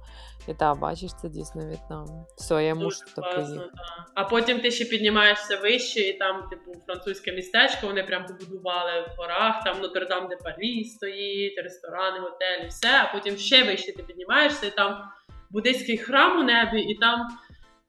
[0.49, 2.07] І так, бачиш, це дійсно В'єтнам.
[2.37, 3.71] Все, я мушу Дуже класно, поїхати.
[3.75, 4.05] да.
[4.15, 9.15] А потім ти ще піднімаєшся вище, і там, типу, французьке містечко, вони прям побудували в
[9.19, 12.89] горах, там Нотр-Дам де Парі стоїть, ресторани, готелі, все.
[13.03, 15.03] А потім ще вище ти піднімаєшся, і там
[15.51, 17.29] буддийський храм у небі, і там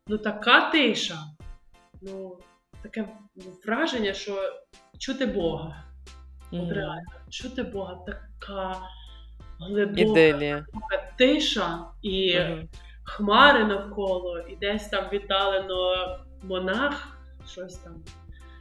[0.07, 1.17] ну така тиша.
[2.01, 2.37] Ну,
[2.83, 3.07] таке
[3.65, 4.53] враження, що
[4.99, 5.83] чути Бога.
[6.51, 6.71] От Мгм.
[6.71, 8.81] реально, чути Бога, така
[9.69, 12.67] глибока тиша і Мгм.
[13.03, 15.95] хмари навколо, і десь там віддалено
[16.43, 17.93] монах, щось там.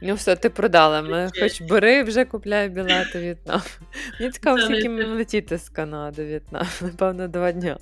[0.01, 1.01] Ну все, ти продала.
[1.01, 3.61] Ми хоч бери, вже купляю білети В'єтнам.
[4.19, 6.67] Мені цікаво, не скільки мені летіти з Канади В'єтнам.
[6.81, 7.77] Напевно, два дня.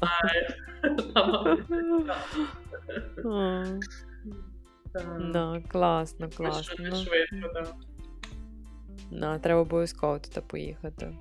[4.94, 5.20] Так.
[5.34, 6.64] Да, класно, класно.
[6.64, 9.42] швидко, Ну, швидко, так.
[9.42, 11.14] треба обов'язково туди поїхати.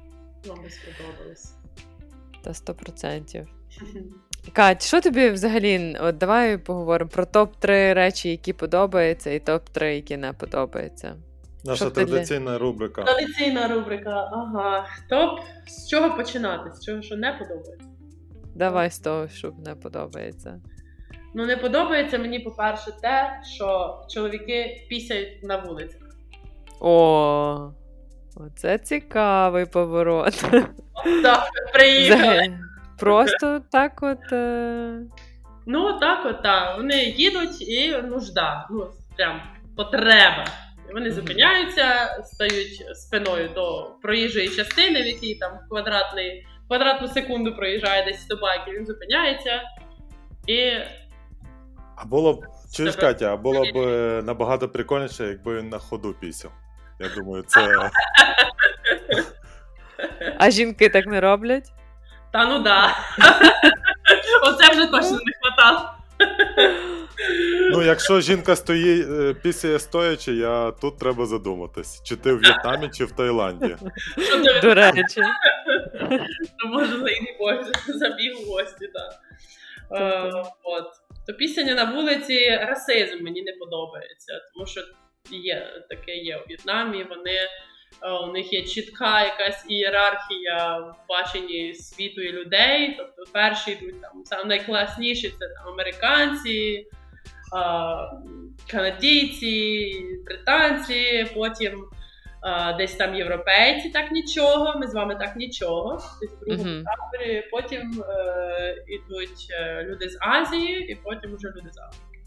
[0.47, 1.55] Вам сподобалось.
[2.43, 3.47] Та 100%.
[4.53, 5.97] Кать, що тобі взагалі?
[6.01, 11.17] От давай поговоримо про топ-3 речі, які подобаються, і топ-3, які не подобаються.
[11.65, 13.03] Наша Що ти для- традиційна рубрика.
[13.03, 14.31] Традиційна рубрика.
[14.33, 14.87] Ага.
[15.11, 15.41] Топ.
[15.67, 16.71] З чого починати?
[16.75, 17.87] З чого що не подобається?
[18.55, 20.61] Давай з того, що не подобається.
[21.35, 26.01] Ну, не подобається мені, по-перше, те, що чоловіки пісяють на вулицях.
[26.81, 27.71] О,
[28.47, 30.45] оце цікавий поворот.
[31.23, 32.59] Так, приїхали.
[32.99, 34.33] Просто так от.
[34.33, 35.01] Е...
[35.67, 36.77] Ну, так от, так.
[36.77, 38.67] Вони їдуть і нужда.
[38.71, 38.87] Ну,
[39.17, 39.41] прям
[39.77, 40.45] потреба.
[40.93, 48.21] Вони зупиняються, стають спиною до проїжджої частини, в якій там квадратний, квадратну секунду проїжджає десь
[48.23, 49.63] 100 байків, він зупиняється.
[50.47, 50.71] І
[51.97, 56.15] А було б, чуєш, Катя, а було б е, набагато прикольніше, якби він на ходу
[56.21, 56.51] пісяв.
[57.01, 57.91] Я думаю, це.
[60.39, 61.73] А жінки так не роблять?
[62.33, 62.97] та ну да.
[64.43, 65.91] Оце вже точно не хватало.
[67.73, 72.03] Ну, якщо жінка стоїть, е, пісяє стоячи, я тут треба задуматись.
[72.05, 73.77] Чи ти в В'єтнамі, чи в Таїланді.
[74.63, 75.23] До речі.
[76.59, 79.21] то може зайти гості, забіг у гості, так.
[80.01, 80.87] Е, от.
[81.27, 84.81] То пісня на вулиці расизм мені не подобається, тому що
[85.31, 87.05] є таке є у В'єтнамі.
[87.05, 87.35] Вони
[88.03, 92.95] е, у них є чітка якась ієрархія в баченні світу і людей.
[92.99, 97.61] Тобто перші йдуть там саме найкласніші це там американці, е,
[98.71, 99.93] канадійці,
[100.27, 101.85] британці, потім.
[102.79, 106.03] Десь там європейці так нічого, ми з вами так нічого.
[106.21, 106.85] Десь в другому Мгм.
[106.85, 107.45] таборі.
[107.51, 112.21] Потім е, ідуть е, люди з Азії, і потім вже люди з Африки.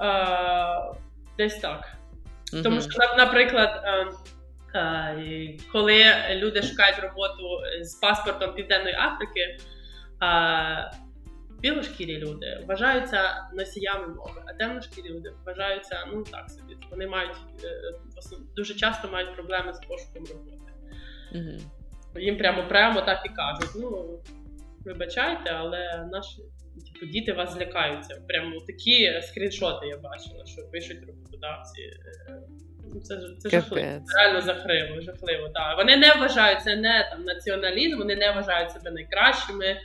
[0.00, 0.94] Е,
[1.38, 1.92] десь так.
[2.62, 4.06] Тому що, наприклад, е,
[4.78, 9.58] е, коли люди шукають роботу з паспортом Південної Африки,
[10.22, 10.90] е,
[11.60, 16.76] білошкірі люди вважаються носіями мови, а темношкірі люди вважаються ну так собі.
[16.90, 17.36] Вони мають
[18.56, 20.72] дуже часто мають проблеми з пошуком роботи.
[21.32, 21.58] Мгм.
[22.16, 24.20] Їм прямо прямо так і кажуть: ну
[24.84, 26.42] вибачайте, але наші
[26.92, 28.22] типу, діти вас злякаються.
[28.28, 31.82] Прямо такі скріншоти я бачила, що пишуть роботодавці.
[32.28, 32.38] Е,
[32.94, 33.86] ну, Це, це жахливо.
[34.06, 35.48] Це реально жахливо, жахливо.
[35.48, 35.76] Так.
[35.76, 39.66] Вони не вважають це не там націоналізм, вони не вважають себе найкращими.
[39.66, 39.78] е,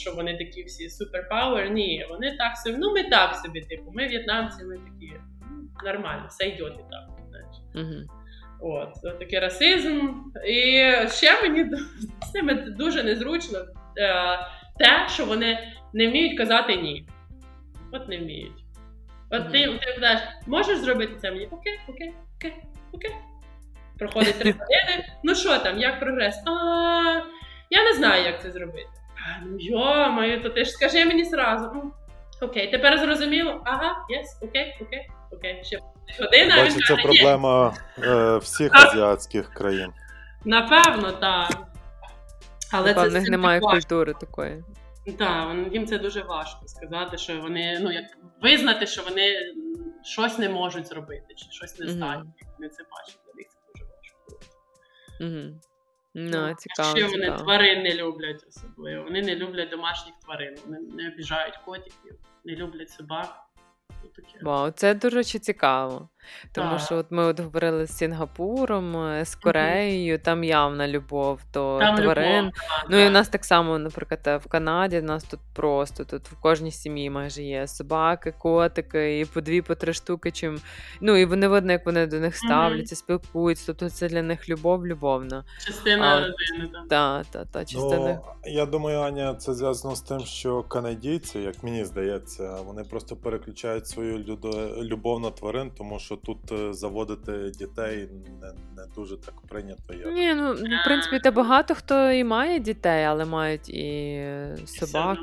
[0.00, 1.70] Що вони такі всі суперпауер.
[1.70, 2.76] Ні, вони так собі.
[2.78, 5.12] Ну, ми так собі, типу, ми в'єтнамці, ми такі
[5.50, 7.08] ну, нормально, все йде і так.
[7.30, 7.56] Знаєш.
[7.74, 8.06] Мгм.
[8.60, 10.10] От, це такий расизм.
[10.46, 11.70] І ще мені
[12.30, 13.58] з ними дуже незручно
[13.98, 14.38] е,
[14.78, 15.58] те, що вони
[15.92, 17.06] не вміють казати ні.
[17.92, 18.64] От не вміють.
[19.30, 21.46] От ти, ти кажеш, можеш зробити це мені?
[21.50, 22.54] Окей, окей, окей,
[22.92, 23.10] окей.
[23.98, 25.08] Проходить три години.
[25.22, 26.42] Ну що там, як прогрес?
[26.46, 26.50] А,
[27.70, 28.88] я не знаю, як це зробити.
[29.16, 31.92] А, ну йо-моє, то ти ж скажи мені зразу.
[32.42, 33.62] Окей, тепер зрозуміло?
[33.64, 35.60] Ага, єс, окей, окей, окей.
[35.64, 35.78] Ще
[36.20, 36.56] година.
[36.56, 39.92] Бачу, це проблема е, всіх азіатських країн.
[40.44, 41.66] Напевно, так.
[42.72, 43.76] Але в них немає важко.
[43.76, 44.64] культури такої.
[45.18, 48.04] Так, їм це дуже важко сказати, що вони, ну як
[48.42, 49.36] визнати, що вони
[50.02, 52.32] щось не можуть зробити, чи щось не здатні.
[52.58, 54.40] Вони це бачать, для них це дуже важко.
[55.20, 55.60] Угу.
[56.14, 56.96] Ну, цікаво.
[56.96, 59.04] Ще вони тварин не люблять особливо.
[59.04, 60.56] Вони не люблять домашніх тварин.
[60.66, 63.42] Вони не обіжають котиків, не люблять собак.
[64.04, 64.10] Ну.
[64.42, 66.08] Вау, це дуже цікаво.
[66.52, 66.80] Тому Так.
[66.80, 71.96] що от ми от говорили з Сінгапуром, е, з Кореєю, там явна любов до Там
[71.96, 72.38] тварин.
[72.44, 76.04] любов, так, Ну і у нас так само, наприклад, в Канаді, у нас тут просто
[76.04, 80.30] тут в кожній сім'ї майже є собаки, котики, і по дві, по три штуки.
[80.30, 80.60] Чим
[81.00, 83.64] ну і вони видно, як вони до них ставляться, спілкуються.
[83.66, 85.44] Тобто це для них любов, любовна.
[85.66, 86.70] частина а родини.
[86.72, 86.88] Так.
[86.88, 87.98] Та, та, та частина.
[87.98, 88.20] Ну,
[88.52, 93.86] я думаю, Аня, це зв'язано з тим, що канадійці, як мені здається, вони просто переключають
[93.86, 98.08] свою людо- любов на тварин, тому що тут е, заводити дітей
[98.40, 99.94] не, не дуже так прийнято.
[99.94, 100.14] Як.
[100.14, 104.26] Ні, ну в принципі, та багато хто і має дітей, але мають і
[104.66, 105.18] собак,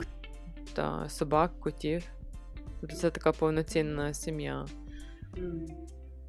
[0.73, 2.03] та собак, котів.
[2.81, 4.65] Тобто це така повноцінна сім'я.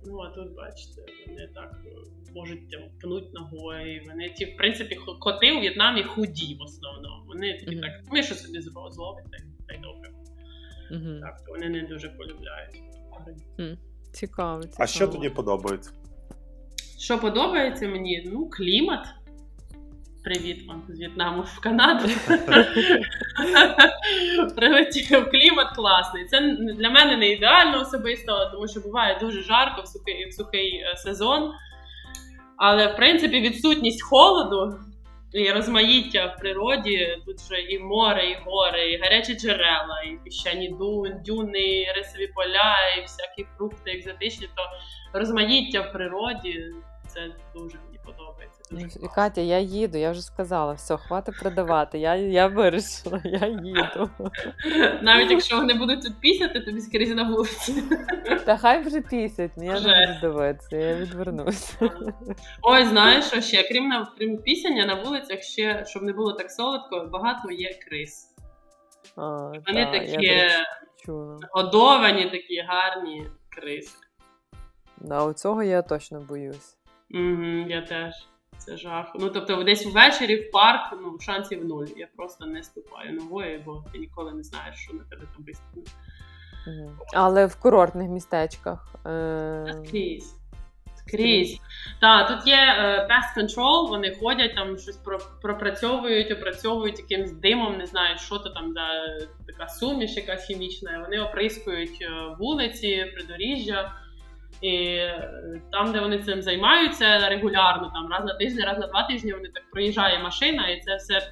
[0.07, 1.89] Ну, а тут бачите, вони так е,
[2.35, 4.03] можуть там пнуть ногою.
[4.09, 7.25] Вони ті, в принципі, коти у В'єтнамі худі в основному.
[7.27, 7.81] Вони такі Мгм.
[7.81, 9.25] так, ми що собі зло- зловить,
[9.69, 10.11] та й- добре.
[10.91, 11.21] Угу.
[11.21, 12.83] Так, то вони не дуже полюбляють.
[14.15, 14.77] Цікаво, цікаво.
[14.79, 15.91] А що тоді подобається?
[16.99, 18.31] Що подобається мені?
[18.33, 19.07] Ну, клімат.
[20.25, 22.09] Привіт вам з В'єтнаму в Канаду.
[24.57, 26.25] Прилетів клімат класний.
[26.25, 26.41] Це
[26.79, 30.97] для мене не ідеально особисто, тому що буває дуже жарко в сухий, в сухий е,
[30.97, 31.53] сезон.
[32.57, 34.79] Але в принципі відсутність холоду
[35.35, 37.19] і розмаїття в природі.
[37.27, 40.77] Тут же і море, і гори, і гарячі джерела, і піщані
[41.27, 44.49] дюни, і рисові поля, і всякі фрукти екзотичні.
[44.57, 44.63] То
[45.19, 46.65] розмаїття в природі
[47.07, 47.21] це
[47.55, 48.34] дуже мені подобається.
[49.15, 51.99] Катя, я їду, я вже сказала, все, хватить продавати.
[51.99, 54.11] Я, я вирішила, я їду.
[55.03, 57.83] Навіть якщо вони будуть тут пісяти, тобі скрізь на вулиці.
[58.47, 60.09] Та хай вже пісять, я не Жесть.
[60.09, 61.77] буду дивитися, я відвернусь.
[62.63, 66.51] Ой, знаєш, що ще крім на крім пісяння на вулицях, ще щоб не було так
[66.51, 68.31] солодко, багато є крис.
[69.17, 69.23] А,
[69.67, 70.49] Вони та, такі
[71.53, 73.97] годовані, такі гарні криси.
[74.99, 76.77] Да, у цього я точно боюсь.
[77.11, 78.15] Угу, я теж.
[78.59, 79.13] Це жах.
[79.15, 81.87] Ну тобто, десь ввечері в парк ну, шансів нуль.
[81.97, 85.45] Я просто не ступаю ногою, бо ти ніколи не знаєш, що на тебе там.
[86.67, 86.99] Мгм.
[87.13, 88.95] Але в курортних містечках.
[89.07, 89.83] Е...
[89.85, 90.35] Скрізь.
[90.97, 91.61] Скрізь.
[92.01, 97.79] Так, тут є е, pest control, вони ходять там щось про, пропрацьовують, опрацьовують якимсь димом,
[97.79, 98.89] не знаю, що то там за
[99.47, 100.99] така суміш, якась хімічна.
[101.05, 103.93] Вони оприскують е, вулиці, придоріжжя.
[104.61, 105.31] І е,
[105.73, 109.49] там, де вони цим займаються регулярно, там раз на тиждень, раз на два тижні, вони
[109.49, 111.31] так проїжджає машина, і це все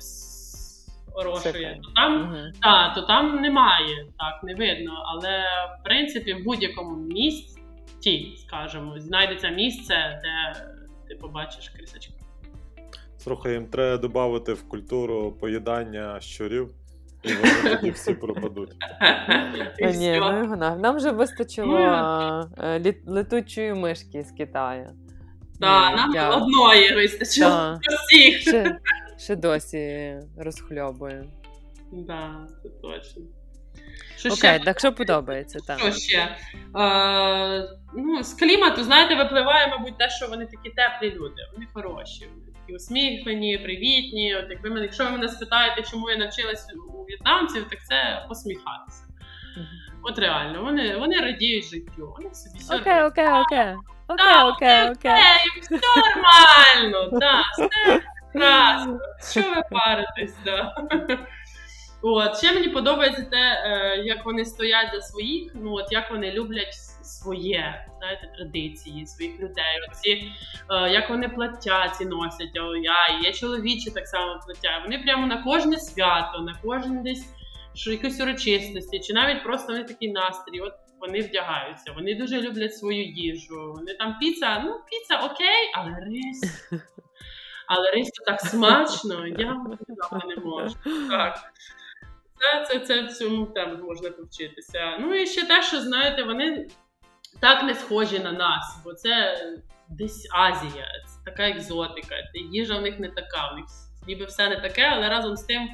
[1.15, 1.81] орошує.
[1.85, 2.53] То там Мгм.
[2.63, 4.93] так, то там немає, так, не видно.
[5.07, 5.41] Але
[5.81, 10.65] в принципі в будь-якому місті, скажімо, знайдеться місце, де
[11.09, 12.13] ти побачиш крисачка.
[13.19, 16.75] Слухай, їм треба додати в культуру поїдання щурів,
[17.25, 18.71] і вони тоді всі пропадуть.
[19.83, 20.77] А, ні, ну його на.
[20.77, 21.79] Нам вже вистачило
[22.59, 24.91] е, літ- летучої мишки з Китаю.
[25.61, 28.41] Та, Ні, нам я- одної вистачило Та, всіх.
[28.41, 28.79] ще,
[29.19, 31.25] ще досі розхльобую.
[31.93, 32.31] Да,
[32.63, 33.23] це точно.
[34.17, 34.59] Що Окей, ще?
[34.59, 35.79] так що подобається, так.
[35.79, 36.19] Що ще?
[36.79, 42.29] Е, ну, з клімату, знаєте, випливає, мабуть, те, що вони такі теплі люди, вони хороші,
[42.35, 44.35] вони такі усміхнені, привітні.
[44.35, 48.27] От як ви мене, якщо ви мене спитаєте, чому я навчилась у в'єтнамців, так це
[48.29, 49.05] посміхатися.
[50.05, 53.75] От реально, вони, вони радіють життю, вони собі все Окей, окей, окей.
[54.09, 55.11] Окей, Так, окей, окей.
[55.11, 58.01] Ей, все нормально, так, все
[58.33, 58.99] Прекрасно.
[59.31, 60.37] Що ви паритесь?
[60.45, 60.75] Да.
[62.03, 66.31] От, ще мені подобається те, е, як вони стоять за своїх, ну от як вони
[66.31, 69.81] люблять своє, знаєте, традиції, своїх людей.
[69.91, 70.11] Оці,
[70.71, 74.81] е, як вони плаття ці носять, о, я, є чоловічі так само плаття.
[74.85, 77.27] Вони прямо на кожне свято, на кожен десь
[77.75, 80.61] що якоїсь урочистості, чи навіть просто вони такий настрій.
[80.61, 83.73] От вони вдягаються, вони дуже люблять свою їжу.
[83.77, 86.71] Вони там піца, ну піца окей, але рис.
[87.67, 89.57] Але рис так смачно, я
[90.27, 90.75] не можу.
[91.11, 91.39] Так.
[92.39, 94.99] Це, це, це в цьому там можна повчитися.
[95.01, 96.69] Ну і ще те, що знаєте, вони
[97.41, 99.37] так не схожі на нас, бо це
[99.89, 102.15] десь Азія, це така екзотика.
[102.53, 103.51] Їжа в них не така.
[103.53, 103.65] У них
[104.07, 105.69] ніби все не таке, але разом з тим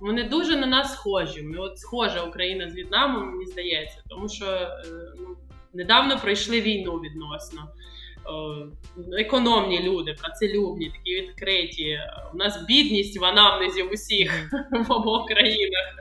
[0.00, 1.42] вони дуже на нас схожі.
[1.42, 4.78] Ми от схожа Україна з В'єтнамом, мені здається, тому що е,
[5.18, 5.36] ну,
[5.72, 7.68] недавно пройшли війну відносно.
[9.18, 12.00] Економні люди, працелюбні, такі відкриті.
[12.34, 14.50] У нас бідність в анамнезі в усіх
[14.88, 15.94] в обох країнах.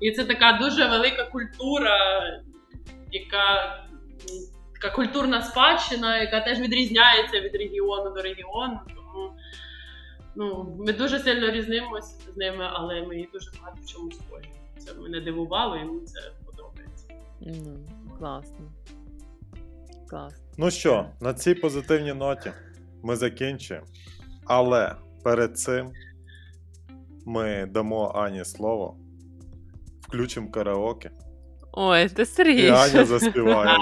[0.00, 2.22] І це така дуже велика культура,
[3.12, 3.78] яка
[4.80, 8.80] така культурна спадщина, яка теж відрізняється від регіону до регіону.
[8.94, 9.32] Тому
[10.36, 14.50] ну, ми дуже сильно різнимося з ними, але ми її дуже багато в чому схожі.
[14.78, 17.08] Це мене дивувало, і мені це подобається.
[17.40, 17.78] Ну,
[18.18, 18.72] Класно.
[20.08, 20.44] Класно.
[20.58, 22.52] Ну що, на цій позитивній ноті
[23.02, 23.86] ми закінчуємо.
[24.44, 25.92] Але перед цим
[27.24, 28.96] ми дамо Ані слово,
[30.00, 31.10] включимо караоке.
[31.78, 32.68] Ой, ти І Сергій.
[32.68, 33.76] Аня заспіває.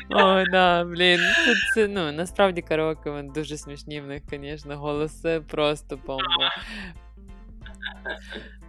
[0.10, 1.20] Ой, да, блін.
[1.20, 6.52] Це, це, ну, насправді караоке вони дуже смішні в них, звісно, голоси просто бомба.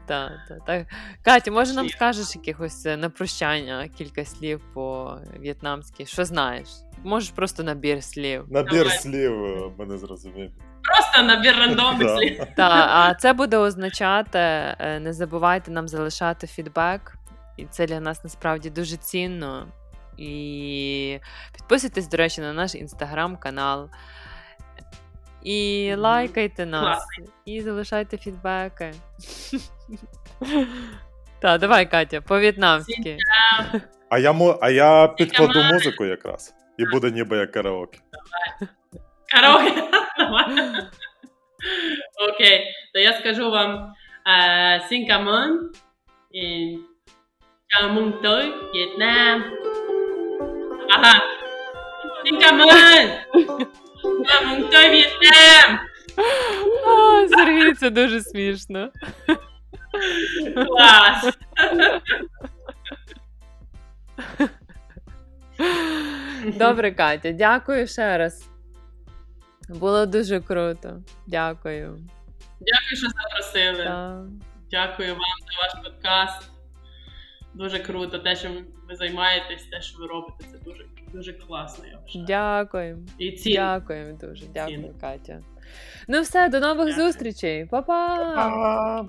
[0.06, 0.86] Так, так, так.
[1.24, 6.06] Катя, може нам скажеш якихось е, на прощання кілька слів по-в'єтнамськи?
[6.06, 6.68] Що знаєш?
[7.04, 8.44] Можеш просто набір слів.
[8.50, 8.98] Набір Давай.
[8.98, 9.32] слів
[9.78, 10.52] мене зрозуміти.
[10.82, 12.16] Просто набір рандомних Да.
[12.16, 12.38] слів.
[12.56, 17.14] Так, а це буде означати, е, не забувайте нам залишати фідбек,
[17.56, 19.66] і це для нас насправді дуже цінно.
[20.18, 21.18] І
[21.52, 23.90] підписуйтесь, до речі, на наш інстаграм-канал.
[25.42, 27.04] І лайкайте нас,
[27.44, 28.92] і залишайте фідбеки.
[31.40, 33.16] Так, давай, Катя, по-в'єтнамськи.
[34.08, 36.54] А я, а я підкладу музику якраз.
[36.77, 37.99] І буде ніби як караоке.
[39.31, 39.83] Караоке.
[40.17, 40.45] Давай.
[42.29, 43.93] Окей, то я скажу вам
[44.27, 45.71] е, Сінкамон
[46.31, 46.77] і
[47.69, 49.43] Chào mừng tới Việt Nam.
[50.89, 51.21] Ага.
[52.23, 53.07] Сінкамон!
[54.27, 55.79] Chào mừng tới Việt Nam.
[56.87, 58.89] А, Сергій, це дуже смішно.
[60.67, 61.37] Клас.
[66.46, 68.48] Добре, Катя, дякую ще раз.
[69.68, 71.02] Було дуже круто.
[71.26, 71.98] Дякую.
[72.60, 73.84] Дякую, що запросили.
[73.84, 74.24] Та.
[74.70, 76.50] Дякую вам за ваш подкаст.
[77.54, 78.18] Дуже круто.
[78.18, 78.48] Те, що
[78.88, 81.84] ви займаєтесь, те, що ви робите, це дуже, дуже класно.
[81.86, 82.24] Я вважаю.
[82.26, 83.02] Дякуємо.
[83.18, 84.46] І ці Дякуємо дуже.
[84.46, 84.94] Дякую.
[85.00, 85.40] Катя.
[86.08, 87.06] Ну все, до нових Дякую.
[87.06, 87.66] зустрічей.
[87.66, 88.16] Па-па!
[88.34, 89.06] Па!